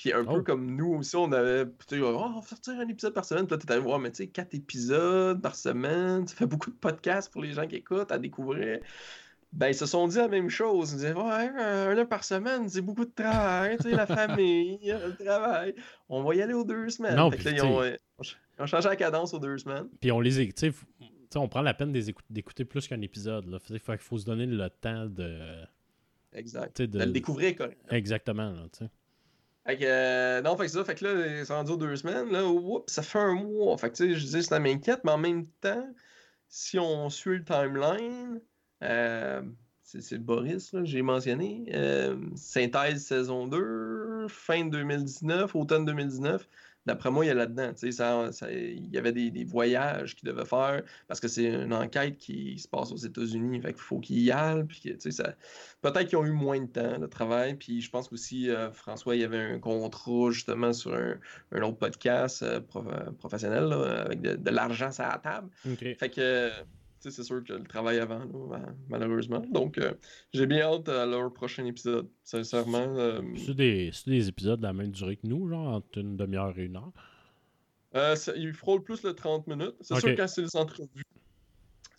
[0.00, 0.36] Puis un Oh.
[0.36, 3.46] peu comme nous aussi, on avait, oh, on va sortir un épisode par semaine.
[3.46, 6.70] Puis là, t'es allé voir, mais tu sais, quatre épisodes par semaine, ça fait beaucoup
[6.70, 8.78] de podcasts pour les gens qui écoutent à découvrir.
[9.52, 10.92] Ben, ils se sont dit la même chose.
[10.92, 14.78] Ils disaient, ouais, un heure par semaine, c'est beaucoup de travail, tu sais, la famille,
[14.84, 15.74] le travail.
[16.08, 17.16] On va y aller aux deux semaines.
[17.16, 19.88] Non, puis là, ils ont, euh, ils ont changé la cadence aux deux semaines.
[20.00, 20.64] Puis on les écoute.
[21.36, 23.46] On prend la peine d'écouter plus qu'un épisode.
[23.50, 23.58] Là.
[23.60, 25.38] Fait qu'il faut se donner le temps de.
[26.32, 26.80] Exact.
[26.80, 27.68] De le découvrir, quoi.
[27.90, 28.50] Exactement.
[28.50, 28.90] Là, tu sais.
[29.70, 30.84] Fait que, euh, non, ça.
[30.84, 32.28] Fait que là, aux deux semaines.
[32.88, 33.78] Ça fait un mois.
[33.78, 35.86] Fait que, tu sais, je dis, ça m'inquiète, mais en même temps,
[36.48, 38.40] si on suit le timeline,
[38.82, 39.42] euh,
[39.84, 41.66] c'est Boris, j'ai mentionné.
[41.74, 46.48] euh, synthèse saison 2, fin 2019, automne 2019.
[46.86, 47.70] D'après moi, il y a là-dedans.
[47.72, 51.28] tu sais, Ça, ça- il y avait des, des voyages qu'il devait faire parce que
[51.28, 53.60] c'est une enquête qui se passe aux États-Unis.
[53.60, 54.64] Fait qu'il faut qu'il y aille.
[54.64, 55.34] Puis, que, tu sais, ça,
[55.82, 57.54] peut-être qu'ils ont eu moins de temps de travail.
[57.54, 61.16] Puis je pense qu'aussi, euh, François, il y avait un contrat justement sur un,
[61.52, 65.48] un autre podcast euh, prof- euh, professionnel là, avec de, de l'argent sur la table.
[65.70, 65.84] OK.
[65.98, 66.50] Fait que,
[67.00, 68.26] c'est sûr que le travail avant, là,
[68.58, 69.40] ma- malheureusement.
[69.40, 69.92] Donc, euh,
[70.34, 72.78] j'ai bien hâte à leur prochain épisode, sincèrement.
[72.98, 76.58] euh, C'est des, des épisodes de la même durée que nous, genre entre une demi-heure
[76.58, 76.92] et une heure?
[77.96, 79.74] euh, ça- il frôle plus le 30 minutes.
[79.80, 81.02] C'est sûr que quand c'est les entrevues,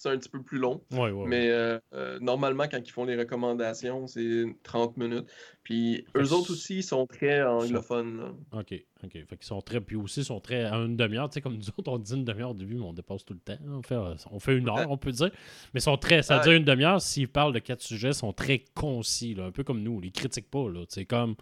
[0.01, 0.81] c'est un petit peu plus long.
[0.91, 1.11] Ouais, ouais.
[1.11, 1.27] ouais.
[1.27, 5.27] Mais euh, euh, normalement, quand ils font les recommandations, c'est 30 minutes.
[5.63, 8.17] Puis Fait eux autres aussi, ils sont très anglophones.
[8.17, 8.59] là.
[8.59, 8.73] OK,
[9.03, 9.11] OK.
[9.11, 9.79] Fait qu'ils sont très.
[9.79, 10.63] Puis aussi, ils sont très.
[10.63, 12.85] À une demi-heure, tu sais, comme nous autres, on dit une demi-heure au début, mais
[12.85, 13.61] on dépasse tout le temps.
[13.67, 13.95] On fait,
[14.31, 15.29] on fait une heure, on peut dire.
[15.75, 16.23] Mais sont très.
[16.23, 19.51] Ça dire une demi-heure, s'ils parlent de quatre sujets, ils sont très concis, là, un
[19.51, 20.01] peu comme nous.
[20.03, 20.83] Ils critiquent pas, là.
[20.89, 21.35] C'est comme.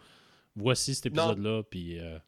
[0.57, 1.97] Voici cet épisode-là, puis.
[1.97, 2.20] euh,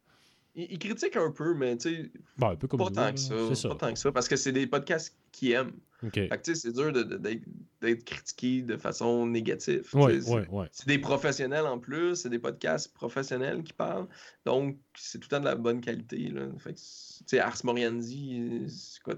[0.56, 3.20] Ils, ils critiquent un peu, mais tu sais, bon, un peu comme pas tant que
[3.56, 3.70] ça.
[3.70, 5.74] Pas tant que ça, parce que c'est des podcasts qu'ils aiment.
[6.04, 6.14] OK.
[6.14, 9.88] Fait que tu sais, c'est dur d'être critiqué de façon négative.
[9.94, 10.68] Ouais, Tu sais, ouais, ouais.
[10.72, 14.08] C'est des professionnels en plus, c'est des podcasts professionnels qui parlent.
[14.46, 16.30] Donc, c'est tout le temps de la bonne qualité.
[16.30, 16.48] Là.
[16.58, 19.16] Fait que, tu sais, Ars Morianzi, c'est quoi,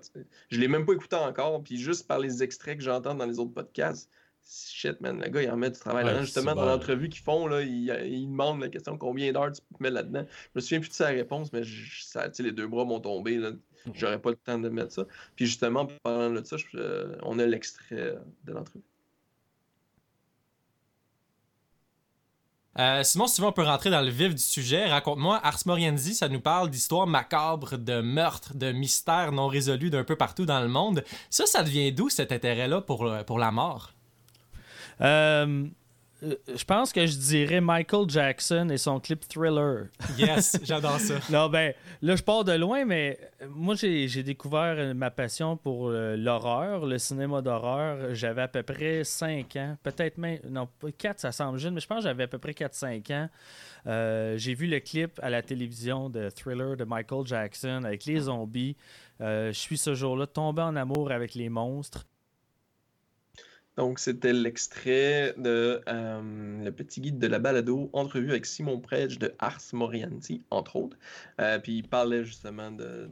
[0.49, 3.39] je l'ai même pas écouté encore, puis juste par les extraits que j'entends dans les
[3.39, 4.09] autres podcasts,
[4.45, 6.25] shit, man, le gars, il en met du travail Ouais, là-dedans.
[6.25, 9.89] Justement, dans l'entrevue qu'ils font, là, il, il demande la question combien d'heures tu mets
[9.89, 10.25] là-dedans?
[10.27, 13.37] Je me souviens plus de sa réponse, mais je- ça, les deux bras m'ont tombé.
[13.37, 13.51] Là.
[13.93, 15.05] J'aurais pas le temps de mettre ça.
[15.35, 18.15] Puis justement, parlant de ça, je- euh, on a l'extrait
[18.45, 18.83] de l'entrevue.
[22.79, 24.87] Euh, Simon, si tu veux, on peut rentrer dans le vif du sujet.
[24.87, 30.03] Raconte-moi, Ars Morienzi, ça nous parle d'histoires macabres, de meurtres, de mystères non résolus d'un
[30.03, 31.03] peu partout dans le monde.
[31.29, 33.92] Ça, ça devient d'où cet intérêt-là pour, euh, pour la mort?
[35.01, 35.65] Euh,
[36.23, 39.87] euh, je pense que je dirais Michael Jackson et son clip Thriller.
[40.17, 41.15] Yes, j'adore ça.
[41.29, 45.89] Non, ben, là, je pars de loin, mais euh, moi, j'ai découvert ma passion pour
[45.89, 48.13] euh, l'horreur, le cinéma d'horreur.
[48.13, 51.81] J'avais à peu près 5 ans, peut-être même, non, pas 4, ça semble jeune, mais
[51.81, 53.29] je pense que j'avais à peu près 4-5 ans.
[53.85, 58.21] Euh, j'ai vu le clip à la télévision de Thriller de Michael Jackson avec les
[58.21, 58.77] zombies.
[59.21, 62.05] Euh, je suis ce jour-là tombé en amour avec les monstres.
[63.77, 69.17] Donc, c'était l'extrait de euh, Le petit guide de la balado, entrevue avec Simon Predge
[69.17, 70.97] de Ars Morianti, entre autres.
[71.41, 73.09] Euh, puis il parlait justement de,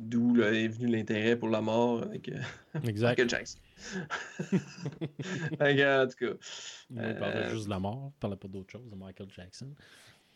[0.00, 2.38] d'où est venu l'intérêt pour la mort avec euh,
[2.84, 3.18] Exact.
[3.18, 3.58] Michael Jackson.
[5.60, 6.34] En tout cas.
[6.90, 9.70] Il parlait juste de la mort, il parlait pas d'autre chose, de Michael Jackson.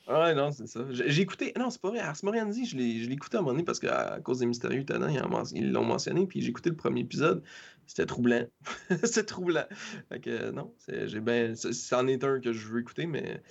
[0.09, 0.81] Ouais, non, c'est ça.
[0.91, 1.53] J'ai écouté.
[1.59, 1.99] Non, c'est pas vrai.
[1.99, 4.47] Ars Morianzi, je l'ai je l'ai écouté à un moment donné parce qu'à cause des
[4.47, 5.09] Mystérieux Étonnants,
[5.53, 6.27] ils l'ont mentionné.
[6.27, 7.43] Puis j'ai écouté le premier épisode.
[7.87, 8.45] C'était troublant.
[9.05, 9.67] C'était troublant.
[10.09, 13.43] Fait que non, c'est- j'ai ben, c- c'en est un que je veux écouter, mais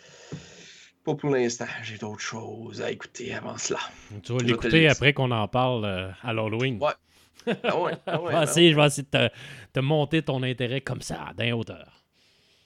[1.04, 1.66] pas pour l'instant.
[1.84, 3.80] J'ai d'autres choses à écouter avant cela.
[4.24, 6.80] Tu vas l'écouter après qu'on en parle euh, à l'Halloween.
[6.82, 6.92] Ouais.
[7.64, 9.34] Ah ouais, ah Je vais ah essayer, je vais essayer de te,
[9.74, 11.97] te monter ton intérêt comme ça, d'un hauteur.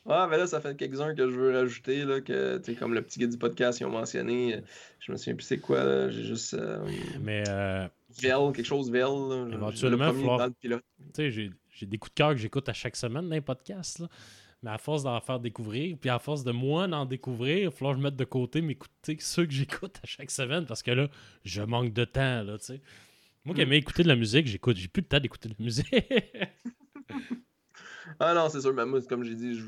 [0.10, 3.20] Ah, mais là, ça fait quelques-uns que je veux rajouter, là, que, comme le petit
[3.20, 4.56] gars du podcast, ils ont mentionné.
[4.56, 4.62] euh,
[5.00, 6.56] Je me souviens plus c'est quoi, J'ai juste.
[6.56, 6.80] euh,
[7.22, 7.88] Mais euh,
[8.20, 9.02] Vel, quelque chose Vel.
[9.04, 10.84] là, Éventuellement, le falloir- dans le pilote.
[11.18, 14.00] j'ai, j'ai des coups de cœur que j'écoute à chaque semaine dans les podcasts.
[14.00, 14.08] là.
[14.64, 17.72] Mais à force d'en faire découvrir, puis à force de moi d'en découvrir, il va
[17.72, 20.84] falloir que je mette de côté mes coups ceux que j'écoute à chaque semaine parce
[20.84, 21.10] que là,
[21.46, 22.44] je manque de temps.
[22.44, 22.82] Là, tu sais.
[23.46, 23.64] Moi qui Mm.
[23.64, 25.88] aimais écouter de la musique, j'écoute, j'ai plus de temps d'écouter de la musique.
[28.20, 29.66] Ah non, c'est sûr, mais moi, comme j'ai dit, je-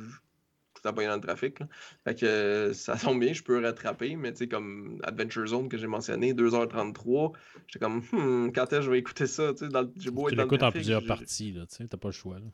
[0.84, 1.60] tout pogné dans le trafic.
[1.60, 1.68] là.
[2.04, 5.70] Fait que euh, ça tombe bien, je peux rattraper, mais tu sais, comme Adventure Zone
[5.70, 7.32] que j'ai mentionné, 2h33,
[7.68, 9.54] j'étais comme, hmm, quand est-ce que je vais écouter ça?
[9.54, 9.66] Tu
[9.98, 11.98] j'ai beau Tu être dans le l'écoutes en trafic, plusieurs parties, là, tu sais, t'as
[11.98, 12.40] pas le choix.
[12.40, 12.46] là.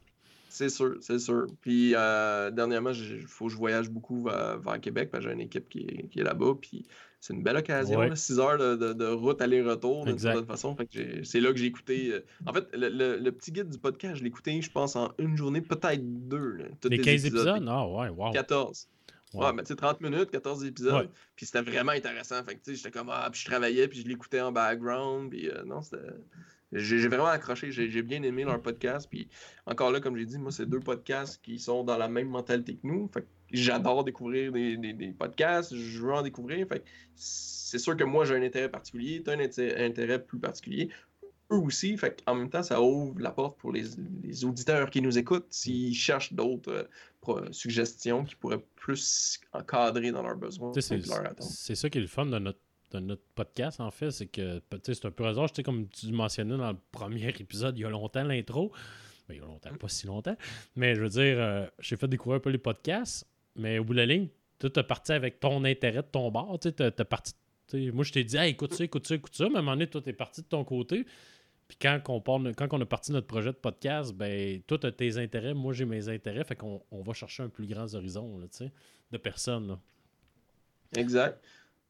[0.49, 1.45] C'est sûr, c'est sûr.
[1.61, 5.33] Puis euh, dernièrement, il faut que je voyage beaucoup vers, vers Québec, parce que j'ai
[5.35, 6.85] une équipe qui est, qui est là-bas, puis
[7.19, 8.15] c'est une belle occasion, Ouais.
[8.15, 10.75] 6 heures de, de- de route aller-retour, d'une certaine façon.
[11.23, 12.13] C'est là que j'ai écouté.
[12.13, 14.95] euh, En fait, le, le- le petit guide du podcast, je l'ai écouté, je pense,
[14.95, 16.51] en une journée, peut-être deux.
[16.53, 17.65] là, Les 15 épisodes?
[17.67, 18.31] Ah ouais, wow.
[18.31, 18.87] 14.
[19.33, 19.43] Wow.
[19.45, 20.93] Ouais, mais tu sais, 30 minutes, 14 épisodes.
[21.03, 21.09] Ouais.
[21.35, 22.43] Puis c'était vraiment intéressant.
[22.43, 25.29] Fait que tu sais, j'étais comme, ah, puis je travaillais, puis je l'écoutais en background.
[25.29, 25.97] Puis euh, non, c'était.
[26.71, 29.07] J'ai vraiment accroché, j'ai bien aimé leur podcast.
[29.09, 29.27] Puis
[29.65, 32.75] encore là, comme j'ai dit, moi, c'est deux podcasts qui sont dans la même mentalité
[32.75, 33.09] que nous.
[33.13, 36.67] Fait j'adore découvrir des, des- des podcasts, je veux en découvrir.
[36.67, 36.83] Fait
[37.15, 40.89] c'est sûr que moi, j'ai un intérêt particulier, tu as un inté- intérêt plus particulier.
[41.51, 43.85] Eux aussi, fait en même temps, ça ouvre la porte pour les,
[44.23, 46.87] les auditeurs qui nous écoutent s'ils cherchent d'autres
[47.27, 50.71] euh, suggestions qui pourraient plus encadrer dans leurs besoins
[51.41, 52.59] c'est ça qui est le fun de notre,
[52.91, 55.49] de notre podcast, en fait, c'est que tu c'est un peu hasard.
[55.51, 58.71] Tu sais, comme tu mentionnais dans le premier épisode, il y a longtemps, l'intro.
[59.27, 60.35] Ben, il y a longtemps, pas si longtemps.
[60.75, 63.93] Mais je veux dire, euh, j'ai fait découvrir un peu les podcasts, mais au bout
[63.93, 64.27] de la ligne,
[64.57, 66.59] tout est parti avec ton intérêt de ton bord.
[66.59, 67.33] Tu t'as parti.
[67.67, 69.47] tu moi, je t'ai dit, écoute ça, écoute ça, écoute ça.
[69.49, 71.05] Mais à un moment donné, toi, t'es parti de ton côté.
[71.67, 75.53] Puis quand on, quand a parti notre projet de podcast, ben, toi, t'as tes intérêts,
[75.53, 76.43] moi, j'ai mes intérêts.
[76.43, 78.65] Fait qu'on on va chercher un plus grand horizon, là, tu
[79.11, 79.77] de personnes.
[80.95, 81.39] Exact.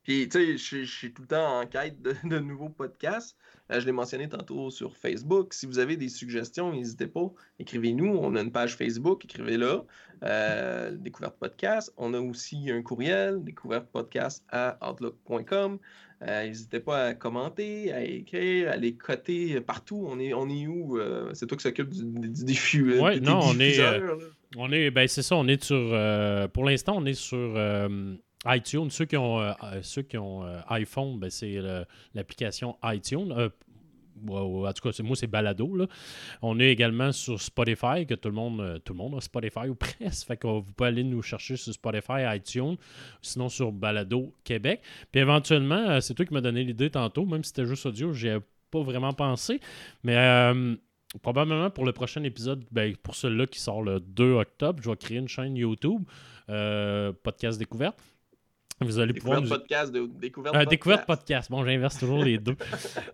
[0.03, 3.35] Puis, tu sais, je suis- tout le temps en quête de, de nouveaux podcasts.
[3.71, 5.53] Euh, je l'ai mentionné tantôt sur Facebook.
[5.53, 7.31] Si vous avez des suggestions, n'hésitez pas.
[7.59, 8.17] Écrivez-nous.
[8.19, 9.83] On a une page Facebook, écrivez-la.
[10.23, 11.93] Euh, Découverte Podcast.
[11.97, 15.77] On a aussi un courriel, découvertepodcast à outlook.com.
[16.27, 20.05] Euh, N'hésitez pas à commenter, à écrire, à les coter partout.
[20.09, 20.97] On est, on est où?
[20.97, 23.79] euh, c'est toi qui s'occupe du, du des non, on est.
[24.57, 25.95] On est, ben c'est ça, on est sur.
[26.51, 27.37] pour l'instant, on est sur
[28.45, 28.89] iTunes.
[28.89, 29.81] Ceux qui ont, euh, euh,
[30.13, 31.59] euh, iPhone, ben, c'est
[32.13, 33.31] l'application iTunes.
[34.27, 35.77] En tout cas, moi, c'est Balado.
[36.41, 39.75] On est également sur Spotify, que tout le monde, tout le monde a Spotify ou
[39.99, 40.27] presque.
[40.27, 42.75] Fait que vous pouvez aller nous chercher sur Spotify, iTunes,
[43.21, 44.81] sinon sur Balado Québec.
[45.11, 48.27] Puis éventuellement, c'est toi qui m'as donné l'idée tantôt, même si c'était juste audio, j'y
[48.27, 48.39] ai
[48.71, 49.59] pas vraiment pensé.
[50.03, 50.53] Mais
[51.21, 54.97] probablement pour le prochain épisode, ben, pour celui-là qui sort le 2 octobre, je vais
[54.97, 56.03] créer une chaîne YouTube,
[57.23, 57.97] podcast découverte.
[58.81, 59.67] Vous allez pouvoir Découverte nous...
[59.67, 60.69] podcast, de, découverte Euh, podcast.
[60.69, 61.51] découverte podcast.
[61.51, 62.55] Bon, j'inverse toujours les deux.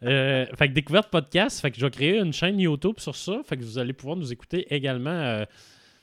[0.03, 1.59] Euh, fait que découverte podcast.
[1.59, 3.41] Fait que je vais créer une chaîne YouTube sur ça.
[3.43, 5.09] Fait que vous allez pouvoir nous écouter également.
[5.09, 5.45] euh,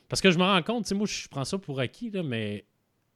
[0.09, 2.23] parce que je me rends compte, tu sais, moi, je prends ça pour acquis, là,
[2.23, 2.65] mais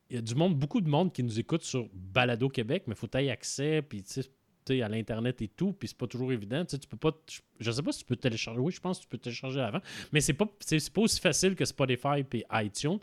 [0.09, 2.95] il y a du monde, beaucoup de monde qui nous écoute sur Balado Québec, mais
[2.95, 6.33] il faut y accès, puis tu sais, à l'Internet et tout, puis c'est pas toujours
[6.33, 6.65] évident.
[6.65, 7.13] Tu peux pas.
[7.61, 8.61] Je, sais pas si tu peux télécharger.
[8.61, 9.81] Oui, je pense que tu peux télécharger avant,
[10.13, 12.99] mais c'est pas, c'est pas aussi facile que Spotify et iTunes.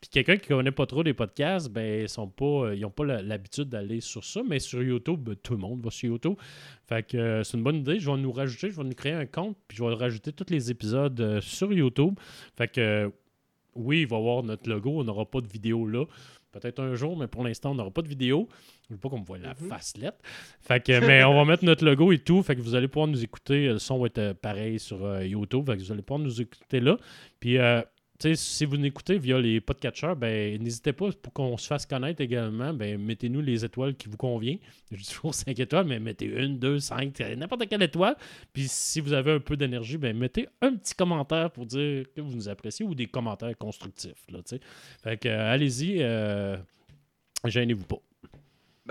[0.00, 2.90] Puis quelqu'un qui connaît pas trop les podcasts, ben ils sont pas, euh, ils ont
[2.90, 6.34] pas l'habitude d'aller sur ça, mais sur YouTube, ben, tout le monde va sur YouTube.
[6.88, 8.00] Fait que euh, c'est une bonne idée.
[8.00, 10.46] Je vais nous rajouter, je vais nous créer un compte, puis je vais rajouter tous
[10.50, 12.14] les épisodes euh, sur YouTube.
[12.56, 13.08] Fait que euh,
[13.74, 16.04] oui, il va y avoir notre logo, on n'aura pas de vidéo là.
[16.52, 18.48] Peut-être un jour, mais pour l'instant, on n'aura pas de vidéo.
[18.88, 19.68] Je veux pas qu'on me voit la Mhm.
[19.68, 20.16] facelette.
[20.60, 22.42] Fait que, mais on va mettre notre logo et tout.
[22.42, 23.68] Fait que vous allez pouvoir nous écouter.
[23.68, 25.66] Le son va être pareil sur YouTube.
[25.66, 26.96] Fait que vous allez pouvoir nous écouter là.
[27.38, 27.56] Puis,
[28.26, 31.86] euh, si vous nous écoutez via les podcatchers, ben, n'hésitez pas pour qu'on se fasse
[31.86, 32.72] connaître également.
[32.72, 34.58] Ben, mettez-nous les étoiles qui vous conviennent.
[34.90, 38.16] Je dis toujours 5 étoiles, mais mettez une, deux, cinq, n'importe quelle étoile.
[38.52, 42.20] Puis si vous avez un peu d'énergie, ben, mettez un petit commentaire pour dire que
[42.20, 44.24] vous nous appréciez ou des commentaires constructifs.
[44.30, 44.40] Là,
[45.02, 46.56] fait que, euh, allez-y, euh,
[47.44, 48.00] gênez-vous pas.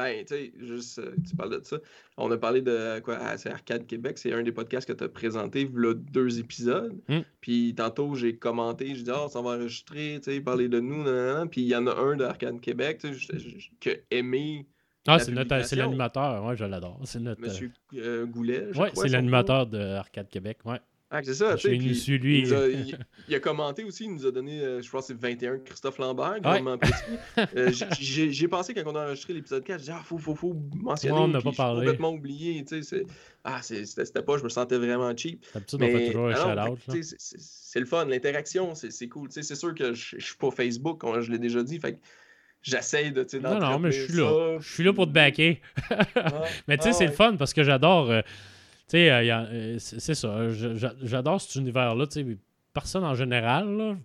[0.02, 1.78] Ben, tu sais, juste, euh, tu parles de ça.
[2.16, 3.18] On a parlé de quoi?
[3.20, 6.98] ah, c'est Arcade Québec, c'est un des podcasts que tu as présenté, là, deux épisodes.
[7.10, 7.20] Mm.
[7.42, 11.04] Puis tantôt, j'ai commenté, j'ai dit, ah, ça va enregistrer, tu sais, parler de nous.
[11.50, 14.66] Puis il y en a un d'Arcade Québec, tu sais, je- je- je- que aimé
[15.06, 15.86] Ah, c'est notre- c'est publication.
[15.88, 17.00] l'animateur, ouais, je l'adore.
[17.04, 17.42] C'est notre.
[17.42, 18.68] Monsieur euh, Goulet.
[18.72, 20.80] je ouais, c'est l'animateur de Arcade Québec, ouais.
[21.12, 21.58] Ah, c'est ça,
[22.20, 22.42] lui.
[22.42, 22.98] Il, a, il-
[23.28, 26.36] il a commenté aussi, il nous a donné, euh, je que c'est 21 Christophe Lambert,
[26.74, 26.98] apprécié.
[27.56, 30.56] Euh, j'ai- pensé quand on a enregistré l'épisode 4, j'ai dit, ah, faut, faut, faut
[30.76, 31.14] mentionner.
[31.16, 31.80] Ouais, on n'a pas parlé.
[31.80, 32.60] complètement oublié,
[33.44, 35.44] Ah, c'était pas, je me sentais vraiment cheap.
[35.54, 36.80] D'habitude, on fait toujours un ah shout-out.
[37.04, 37.16] c'est-
[37.80, 39.30] le fun, l'interaction, c'est cool.
[39.32, 42.00] C'est sûr que je je suis pas Facebook, je l'ai déjà dit, fait que
[42.62, 44.58] j'essaye de, Non, non, mais je suis là.
[44.60, 45.60] Je suis là pour te backer.
[45.90, 45.98] Ouais.
[46.68, 47.16] Mais tu sais, c'est le ouais.
[47.16, 48.12] fun parce que j'adore.
[48.94, 50.50] Euh, tu sais, euh, euh, c'est ça.
[50.50, 52.06] j'a- J'adore cet univers-là.
[52.74, 53.98] Personne en général, là,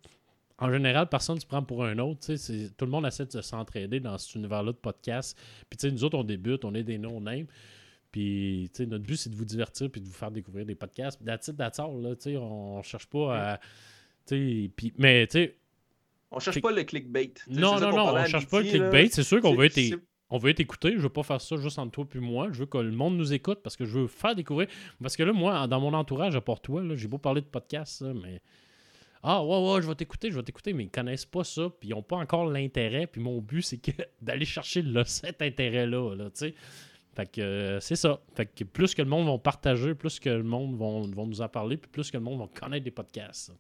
[0.59, 2.20] en général, personne ne se prend pour un autre.
[2.76, 5.37] Tout le monde essaie de s'entraider dans cet univers-là de podcast.
[5.68, 7.47] Puis, nous autres, on débute, on est des no-names.
[8.11, 11.18] Puis, notre but, c'est de vous divertir puis de vous faire découvrir des podcasts.
[11.18, 13.59] Puis, that's it, that's all, là, on cherche pas à.
[14.26, 15.57] tu sais, puis- mais, tu sais,
[16.30, 17.32] On cherche pas le clickbait.
[17.49, 19.09] Non, non, non, on à cherche pas le clickbait.
[19.11, 19.74] C'est sûr qu'on veut être,
[20.35, 20.95] on veut être écouté.
[20.97, 22.49] Je veux pas faire ça juste entre toi puis moi.
[22.51, 24.66] Je veux que le monde nous écoute parce que je veux faire découvrir.
[25.01, 27.47] Parce que là, moi, dans mon entourage, à part toi, là, j'ai beau parler de
[27.47, 28.41] podcast, ça, mais.
[29.22, 31.91] Ah, ouais, ouais, je vais t'écouter, je vais t'écouter, mais ils connaissent pas ça, puis
[31.91, 33.07] ils n'ont pas encore l'intérêt.
[33.07, 36.28] Puis mon but, c'est que d'aller chercher cet intérêt-là, là.
[37.14, 38.20] Fait que euh, c'est ça.
[38.35, 41.41] Fait que plus que le monde va partager, plus que le monde vont, vont nous
[41.41, 43.53] en parler, plus que le monde va connaître des podcasts.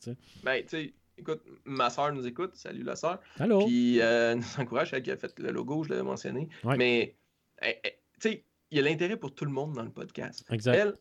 [0.42, 2.54] Ben, tu sais, écoute, ma soeur nous écoute.
[2.56, 3.20] Salut la soeur.
[3.38, 3.64] Allô?
[3.66, 6.48] Puis euh, nous encourage, elle qui a fait le logo, je l'avais mentionné.
[6.64, 6.76] Ouais.
[6.76, 7.16] Mais,
[7.58, 10.44] elle- elle- tu sais, il y a l'intérêt pour tout le monde dans le podcast.
[10.50, 10.74] Exact.
[10.76, 10.94] Elle,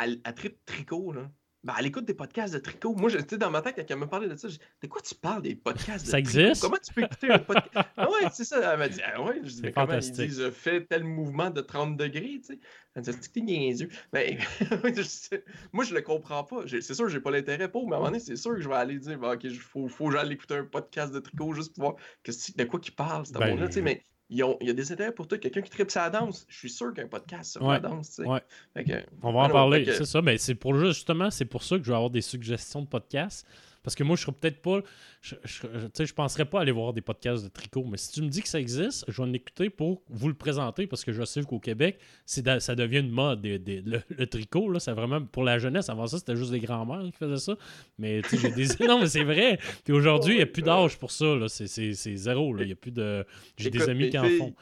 [0.00, 1.30] elle, elle tripe tricot, là.
[1.62, 2.94] Ben, elle écoute des podcasts de tricot.
[2.94, 4.86] Moi, tu sais, dans ma tête, quand elle me parlait de ça, je dis, de
[4.86, 6.38] quoi tu parles des podcasts de Ça tricot?
[6.40, 6.62] existe?
[6.62, 7.88] Comment tu peux écouter un podcast?
[7.98, 8.72] ah ouais, c'est ça.
[8.72, 11.60] Elle m'a dit, ah ouais, je dis, C'est comment il je fais tel mouvement de
[11.60, 12.60] 30 degrés, tu sais?
[12.94, 13.88] Elle me dit, t'es niaiseux.
[14.10, 14.38] Ben,
[15.72, 16.62] moi, je le comprends pas.
[16.66, 18.60] C'est sûr que j'ai pas l'intérêt pour, mais à un moment donné, c'est sûr que
[18.60, 21.18] je vais aller dire, ben, ok, il faut, faut que j'aille écouter un podcast de
[21.20, 23.82] tricot juste pour voir que c'est- de quoi qu'il parle, ce Ben, monde-là, tu sais.
[23.82, 25.38] Mais ils ont- il y a des intérêts pour toi.
[25.38, 28.22] Quelqu'un qui tripe sa danse, je suis sûr qu'un podcast sur Ouais, la danse, tu
[28.22, 28.28] sais.
[28.28, 28.40] ouais.
[28.84, 30.22] Que- On va en parler, que- c'est ça.
[30.22, 33.46] Mais c'est pour justement, c'est pour ça que je vais avoir des suggestions de podcasts.
[33.82, 34.80] Parce que moi, je serais peut-être pas.
[35.22, 37.84] Je, je, je- tu sais, je penserais pas aller voir des podcasts de tricot.
[37.90, 40.34] Mais si tu me dis que ça existe, je vais en écouter pour vous le
[40.34, 40.86] présenter.
[40.86, 43.40] Parce que je sais qu'au Québec, ça devient une mode.
[43.40, 45.88] des- des- le, le tricot, là, c'est vraiment pour la jeunesse.
[45.88, 47.56] Avant ça, c'était juste des grands-mères qui faisaient ça.
[47.98, 48.66] Mais tu sais, j'ai des.
[48.86, 49.58] non, mais c'est vrai.
[49.84, 51.34] Puis aujourd'hui, il n'y a plus d'âge pour ça.
[51.36, 51.48] là.
[51.48, 52.52] C'est, zéro.
[52.54, 52.62] là.
[52.64, 53.24] Il y a plus de.
[53.56, 54.54] J'ai des amis qui en font.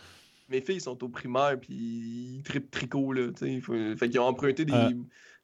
[0.48, 3.60] Mes filles sont au primaire, puis ils tripent tricot, là, tu sais.
[3.60, 4.72] Faut- Fait qu'ils ont emprunté des...
[4.72, 4.92] Euh.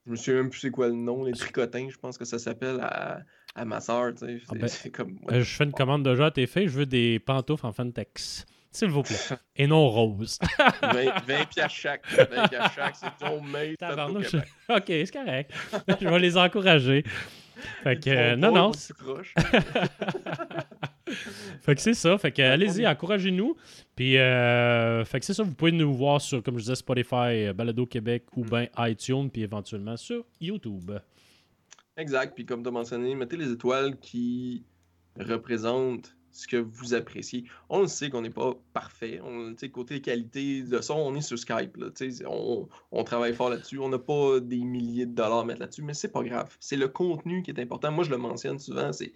[0.07, 2.39] Je me souviens même plus c'est quoi le nom, les tricotins, je pense que ça
[2.39, 3.21] s'appelle à,
[3.55, 4.41] à ma soeur, tu sais.
[4.67, 5.19] C'est ben, comme...
[5.31, 6.69] Euh, je fais une commande de jeu à tes filles.
[6.69, 8.47] Je veux des pantoufles en Fantex.
[8.71, 9.17] S'il vous plaît.
[9.57, 10.39] Et non rose.
[10.83, 12.07] 20, 20 piastres chaque.
[12.09, 14.33] 20 piastres chaque, c'est Tabarnouche.
[14.33, 14.49] Québec.
[14.69, 15.53] ok, c'est correct.
[16.01, 17.05] je vais les encourager.
[17.85, 18.73] Fait que, euh, non, non.
[21.63, 22.19] Fait que c'est ça.
[22.19, 23.57] Fait que, allez-y, encouragez-nous.
[23.95, 25.45] Puis, euh, fait que c'est ça.
[25.45, 29.31] Vous pouvez nous voir sur, comme je disais, Spotify, euh, Balado Québec ou bien iTunes,
[29.31, 30.93] puis éventuellement sur YouTube.
[31.97, 32.35] Exact.
[32.35, 34.65] Puis comme tu as mentionné, mettez les étoiles qui
[35.19, 37.45] représentent ce que vous appréciez.
[37.69, 39.21] On le sait qu'on n'est pas parfait.
[39.23, 41.77] On, côté qualité de son, on est sur Skype.
[41.77, 41.87] là.
[42.27, 43.79] On, on travaille fort là-dessus.
[43.79, 46.57] On n'a pas des milliers de dollars à mettre là-dessus, mais c'est pas grave.
[46.59, 47.93] C'est le contenu qui est important.
[47.93, 48.93] Moi, je le mentionne souvent.
[48.93, 49.13] C'est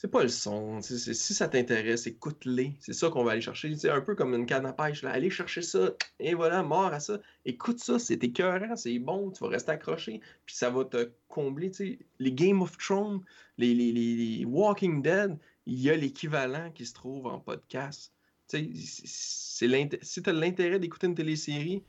[0.00, 0.80] c'est pas le son.
[0.80, 2.76] Si ça t'intéresse, écoute-les.
[2.78, 3.74] C'est ça qu'on va aller chercher.
[3.76, 5.02] C'est un peu comme une canne à pêche.
[5.02, 5.10] Là.
[5.10, 5.92] Allez chercher ça.
[6.20, 7.20] Et voilà, mort à ça.
[7.44, 7.98] Écoute ça.
[7.98, 8.76] C'est écœurant.
[8.76, 9.32] C'est bon.
[9.32, 10.20] Tu vas rester accroché.
[10.46, 11.72] Puis ça va te combler.
[12.20, 13.20] Les Game of Thrones,
[13.58, 15.36] les, les, les- Walking Dead,
[15.66, 18.12] il y a l'équivalent qui se trouve en podcast.
[18.46, 21.82] Si tu as l'intérêt d'écouter une télésérie,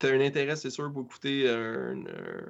[0.00, 2.04] tu as un intérêt, c'est sûr, pour écouter un,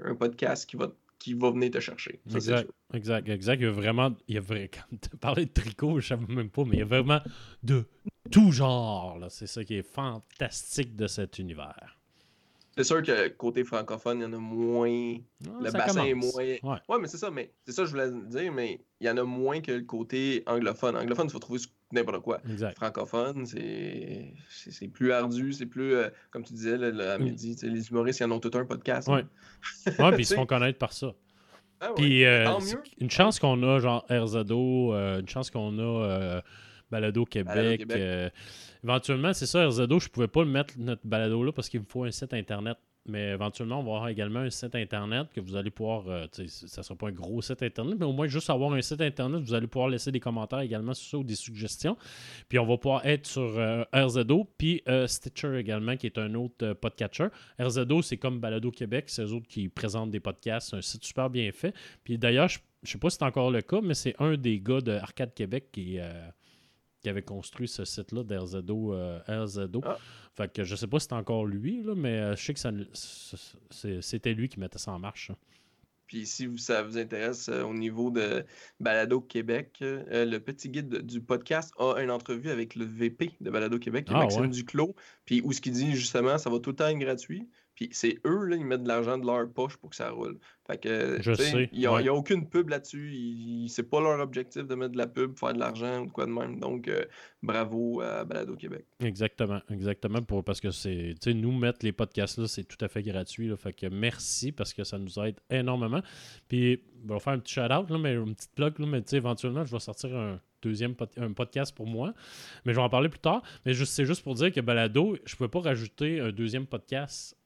[0.04, 0.92] un- podcast qui va,
[1.24, 2.20] qui va venir te chercher.
[2.28, 3.60] Ça, Exact, exact, exact.
[3.60, 6.26] Il y a vraiment, il y a vrai, quand tu parlais de tricot, je savais
[6.28, 7.20] même pas, mais il y a vraiment
[7.62, 7.84] de
[8.30, 9.18] tout genre.
[9.30, 11.96] C'est ça qui est fantastique de cet univers.
[12.76, 15.16] C'est sûr que côté francophone, il y en a moins.
[15.46, 16.32] Ah, le bassin est moins.
[16.34, 16.60] Ouais.
[16.62, 19.16] Ouais, mais c'est ça, mais c'est ça que je voulais dire, mais il y en
[19.16, 20.96] a moins que le côté anglophone.
[20.96, 21.60] Anglophone, tu vas trouver
[21.94, 22.40] n'importe quoi.
[22.50, 22.76] Exact.
[22.76, 27.60] Francophone, c'est plus ardu, c'est plus, euh, comme tu disais, là, là, à midi, tu
[27.60, 29.08] sais, les humoristes, ils en ont tout un podcast.
[29.08, 29.24] Ouais.
[29.86, 29.92] hein.
[29.98, 31.14] Ouais, puis ils se font connaître par ça.
[31.80, 32.46] ah ouais, Puis euh,
[32.98, 36.40] une chance qu'on a, genre RZO, euh, une chance qu'on a euh,
[36.90, 37.80] Balado Québec.
[37.80, 38.32] Québec.
[38.82, 41.86] éventuellement, c'est ça, RZO, je pouvais pas le mettre, notre balado là, parce qu'il me
[41.86, 42.76] faut un site internet.
[43.06, 46.08] Mais éventuellement, on va avoir également un site internet que vous allez pouvoir.
[46.08, 49.02] euh, ça sera pas un gros site internet, mais au moins juste avoir un site
[49.02, 51.98] internet, vous allez pouvoir laisser des commentaires également sur ça ou des suggestions.
[52.48, 56.34] Puis on va pouvoir être sur euh, RZO, puis euh, Stitcher également, qui est un
[56.34, 57.28] autre podcatcher.
[57.60, 61.04] RZO, c'est comme Balado Québec, c'est eux autres qui présentent des podcasts, c'est un site
[61.04, 61.74] super bien fait.
[62.04, 64.60] Puis d'ailleurs, je, je sais pas si c'est encore le cas, mais c'est un des
[64.60, 66.10] gars de Arcade Québec qui, euh,
[67.04, 68.94] qui avait construit ce site-là d'RZO.
[68.94, 69.80] euh, RZO.
[69.84, 69.98] Ah.
[70.34, 74.00] Fait que je sais pas si c'est encore lui, là, mais euh, je sais que
[74.00, 75.28] c'était lui qui mettait ça en marche.
[75.28, 75.36] ça.
[76.06, 78.44] Puis si ça vous intéresse euh, au niveau de
[78.78, 83.32] Balado Québec, euh, le petit guide de- du podcast a une entrevue avec le VP
[83.40, 84.48] de Balado Québec, qui est Ah, Maxime ouais.
[84.48, 84.94] Duclos,
[85.24, 87.48] puis où ce qu'il dit justement, ça va tout le temps être gratuit.
[87.74, 90.38] Puis c'est eux, là, ils mettent de l'argent de leur poche pour que ça roule.
[90.66, 92.08] Fait que, Je sais, il n'y a, ouais.
[92.08, 93.10] a aucune pub là-dessus.
[93.12, 96.10] Ils- C'est pas leur objectif de mettre de la pub, faire de l'argent ou de
[96.12, 96.58] quoi de même.
[96.60, 97.04] Donc, euh,
[97.42, 98.86] bravo à Balado Québec.
[99.00, 100.22] Exactement, exactement.
[100.22, 103.48] Pour, parce que c'est, nous mettre les podcasts là, c'est tout à fait gratuit.
[103.48, 106.00] Là, fait que merci parce que ça nous aide énormément.
[106.48, 109.64] Puis, on va faire un petit shout-out, là, mais une petite plug, là, mais éventuellement,
[109.64, 112.14] je vais sortir un deuxième pod- un podcast pour moi.
[112.64, 113.42] Mais je vais en parler plus tard.
[113.66, 116.66] Mais juste, c'est juste pour dire que Balado, je ne pouvais pas rajouter un deuxième
[116.66, 117.36] podcast.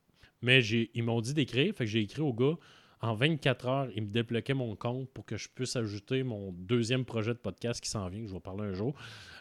[0.43, 2.57] Mais ils m'ont dit d'écrire, fait que j'ai écrit au gars
[3.01, 7.05] en 24 heures, il me débloquait mon compte pour que je puisse ajouter mon deuxième
[7.05, 8.95] projet de podcast qui s'en vient, que je vais parler un jour.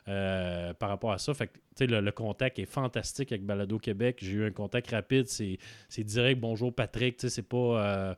[0.07, 4.19] euh, par rapport à ça, fait que, le, le contact est fantastique avec Balado Québec.
[4.21, 5.57] J'ai eu un contact rapide, c'est
[6.03, 6.39] direct.
[6.39, 7.57] Bonjour Patrick, c'est pas.
[7.57, 8.15] euh,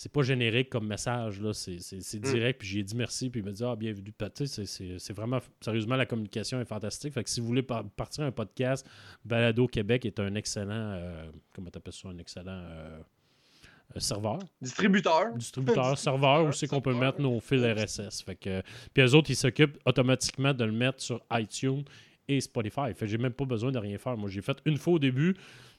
[0.00, 1.52] c'est pas générique comme message, là.
[1.52, 2.60] C'est, c'est- c'est direct.
[2.60, 3.30] Puis j'ai dit merci.
[3.30, 4.12] Puis il m'a dit Ah, bienvenue.
[4.46, 5.40] C'est, c'est, c'est vraiment.
[5.60, 7.12] Sérieusement, la communication est fantastique.
[7.14, 8.88] Fait que si vous voulez par- partir un podcast,
[9.24, 10.70] Balado Québec est un excellent.
[10.94, 13.00] euh, comment t'appelles ça Un excellent euh,
[13.96, 14.38] euh, serveur.
[14.62, 15.34] Distributeur.
[15.34, 18.22] Distributeur, serveur, où c'est qu'on peut mettre nos fils RSS.
[18.22, 18.62] Fait que,
[18.94, 21.82] puis eux autres, ils s'occupent automatiquement de le mettre sur iTunes
[22.28, 22.94] et Spotify.
[22.94, 24.16] Fait que j'ai même pas besoin de rien faire.
[24.16, 25.34] Moi, j'ai fait une fois au début,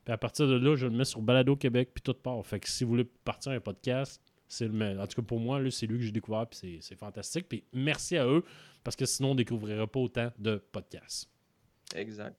[0.09, 2.43] puis à partir de là, je le mets sur Balado Québec, puis tout part.
[2.43, 5.03] Fait que si vous voulez partir un podcast, c'est le meilleur.
[5.03, 7.47] En tout cas, pour moi, là, c'est lui que j'ai découvert, puis c'est- fantastique.
[7.47, 8.43] Puis merci à eux,
[8.83, 11.29] parce que sinon, on ne découvrirait pas autant de podcasts.
[11.95, 12.35] Exact.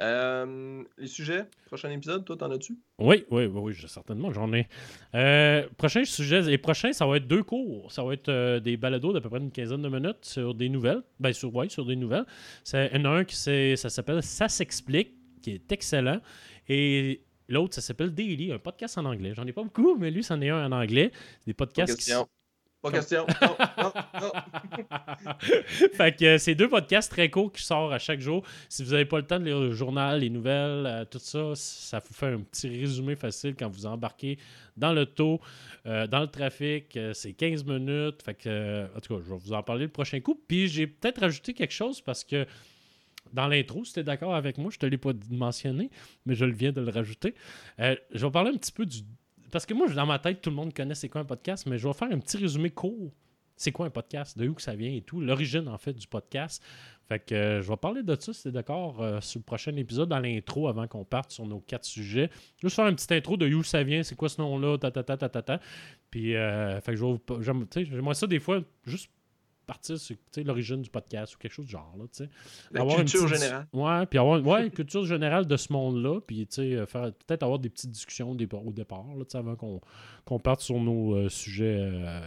[0.00, 2.76] Euh, les sujets, prochain épisode, toi, t'en as-tu?
[2.98, 4.66] Oui, oui, oui, oui, certainement, j'en ai.
[5.14, 7.92] Euh, prochain sujet, les prochains, ça va être deux cours.
[7.92, 10.68] Ça va être euh, des balados d'à peu près une quinzaine de minutes sur des
[10.68, 11.02] nouvelles.
[11.20, 12.26] Ben, sur, ouais, sur des nouvelles.
[12.64, 16.20] C'est, il y en a un qui ça s'appelle Ça s'explique, qui est excellent.
[16.68, 19.32] Et l'autre, ça s'appelle Daily, un podcast en anglais.
[19.34, 21.12] J'en ai pas beaucoup, mais lui, c'en est un en anglais.
[21.46, 22.28] Des podcasts qui question.
[22.82, 23.26] Pas question.
[23.40, 24.32] Non, non, non.
[25.92, 28.42] fait que euh, c'est deux podcasts très courts qui sortent à chaque jour.
[28.68, 31.52] Si vous n'avez pas le temps de lire le journal, les nouvelles, euh, tout ça,
[31.54, 34.36] ça vous fait un petit résumé facile quand vous embarquez
[34.76, 35.40] dans le taux,
[35.84, 36.96] dans le trafic.
[36.96, 38.22] euh, c'est 15 minutes.
[38.22, 40.40] Fait que, euh, en tout cas, je vais vous en parler le prochain coup.
[40.48, 42.46] Puis j'ai peut-être rajouté quelque chose parce que
[43.32, 45.90] dans l'intro, si tu es d'accord avec moi, je te l'ai pas mentionné,
[46.26, 47.34] mais je viens de le rajouter.
[47.80, 48.98] Euh, je vais parler un petit peu du.
[49.50, 51.78] Parce que moi, dans ma tête, tout le monde connaît c'est quoi un podcast, mais
[51.78, 53.12] je vais faire un petit résumé court
[53.54, 56.06] c'est quoi un podcast, de où que ça vient et tout, l'origine en fait du
[56.08, 56.64] podcast.
[57.08, 59.76] Fait que euh, je vais parler de ça, si t'es d'accord, euh, sur le prochain
[59.76, 62.30] épisode, dans l'intro, avant qu'on parte sur nos quatre sujets.
[62.60, 64.90] Juste faire une petite intro de où ça vient, c'est quoi ce nom-là, ta.
[66.10, 67.66] Puis, fait que je vais vous- j'aime-
[68.14, 69.10] ça des fois, juste
[69.66, 72.30] partir sur l'origine du podcast ou quelque chose du genre, là, tu sais.
[72.70, 73.66] La Avoir une culture petite- générale.
[73.72, 77.58] Ouais, puis avoir ouais, une culture générale de ce monde-là, puis euh, faire peut-être avoir
[77.58, 78.60] des petites discussions au départ,
[79.16, 79.56] là, avant
[80.24, 82.20] qu'on parte sur nos euh, sujets, euh,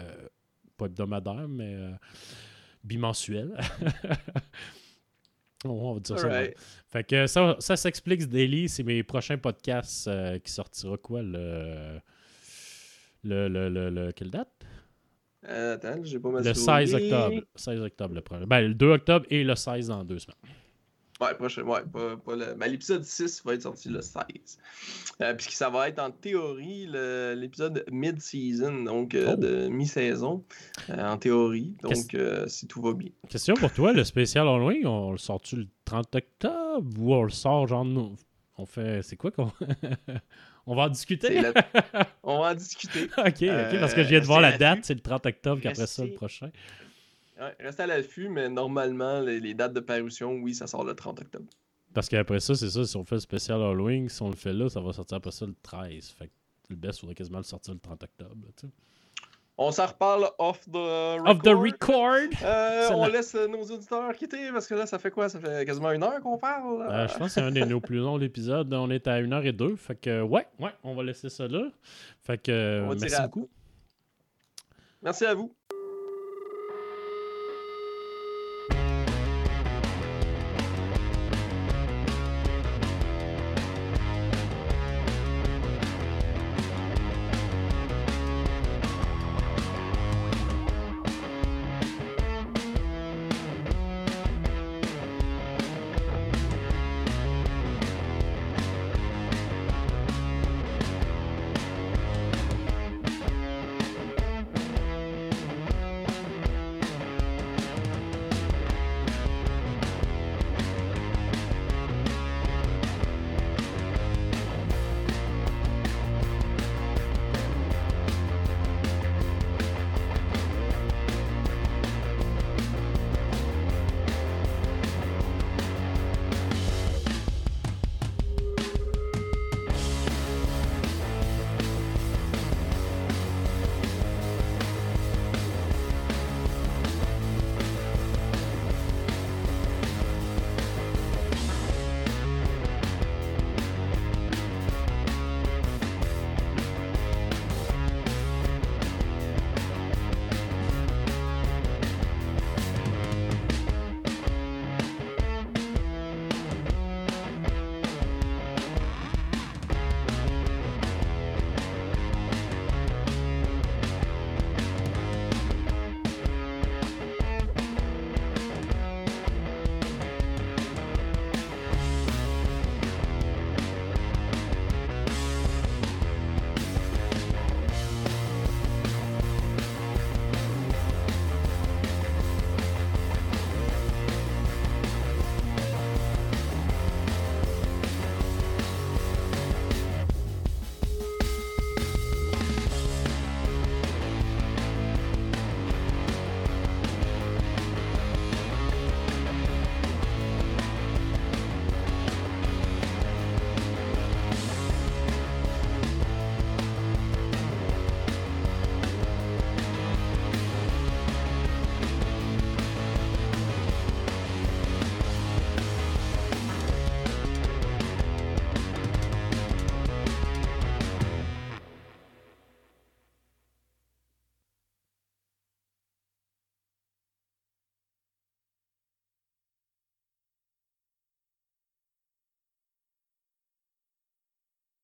[0.78, 1.92] pas hebdomadaires, mais euh,
[2.84, 3.56] bimensuels.
[5.66, 6.44] on va dire ça.
[6.88, 10.10] Fait que ça, ça s'explique Daily, c'est mes prochains podcasts
[10.44, 12.00] qui sortira quoi le.
[13.28, 14.52] Le, le, le, le- quelle date?
[15.48, 16.88] Euh, attends, j'ai pas ma Le souris.
[16.88, 17.42] 16 octobre.
[17.56, 18.46] 16 octobre, le premier.
[18.46, 20.36] Ben, le 2 octobre et le 16 dans deux semaines.
[21.22, 22.56] Ouais, prochain, ouais, pas, pas le...
[22.56, 24.24] ben, l'épisode 6 va être sorti le 16.
[25.22, 29.36] Euh, Puisque ça va être en théorie le- l'épisode mid-season, donc euh, Oh.
[29.40, 30.44] de mi-saison,
[30.90, 31.74] euh, en théorie.
[31.84, 32.18] Donc,
[32.48, 33.12] si tout va bien.
[33.30, 37.30] Question pour toi, le spécial Halloween, on le sort-tu le 30 octobre ou on le
[37.30, 37.86] sort genre.
[38.58, 39.02] On fait.
[39.02, 39.52] C'est quoi qu'on.
[40.66, 41.42] on va en discuter?
[42.24, 43.04] On va en discuter.
[43.18, 45.26] ok, ok, parce que je viens de Euh, voir la restez date, c'est le 30
[45.28, 46.52] octobre, puis après ça, le Restez- prochain.
[47.40, 50.96] Ouais, reste à l'affût, mais normalement, les, les dates de parution, oui, ça sort le
[50.96, 51.46] 30 octobre.
[51.94, 54.54] Parce qu'après ça, c'est ça, si on fait le spécial Halloween, si on le fait
[54.54, 56.10] là, ça va sortir après ça le 13.
[56.18, 56.32] Fait que
[56.70, 58.36] le best, faudrait quasiment le sortir le 30 octobre.
[58.44, 58.74] là, tu sais.
[59.58, 61.30] On s'en reparle off the record.
[61.30, 62.30] Of the record!
[62.44, 65.30] Euh, on la- laisse nos auditeurs quitter parce que là, ça fait quoi?
[65.30, 66.82] Ça fait quasiment une heure qu'on parle.
[66.82, 68.74] Euh, je pense que c'est un de nos plus longs épisodes.
[68.74, 69.78] On est à 1h02.
[69.78, 71.70] Fait que, ouais, ouais, on va laisser ça là.
[72.22, 73.50] Fait que, merci beaucoup.
[75.02, 75.56] Merci à vous.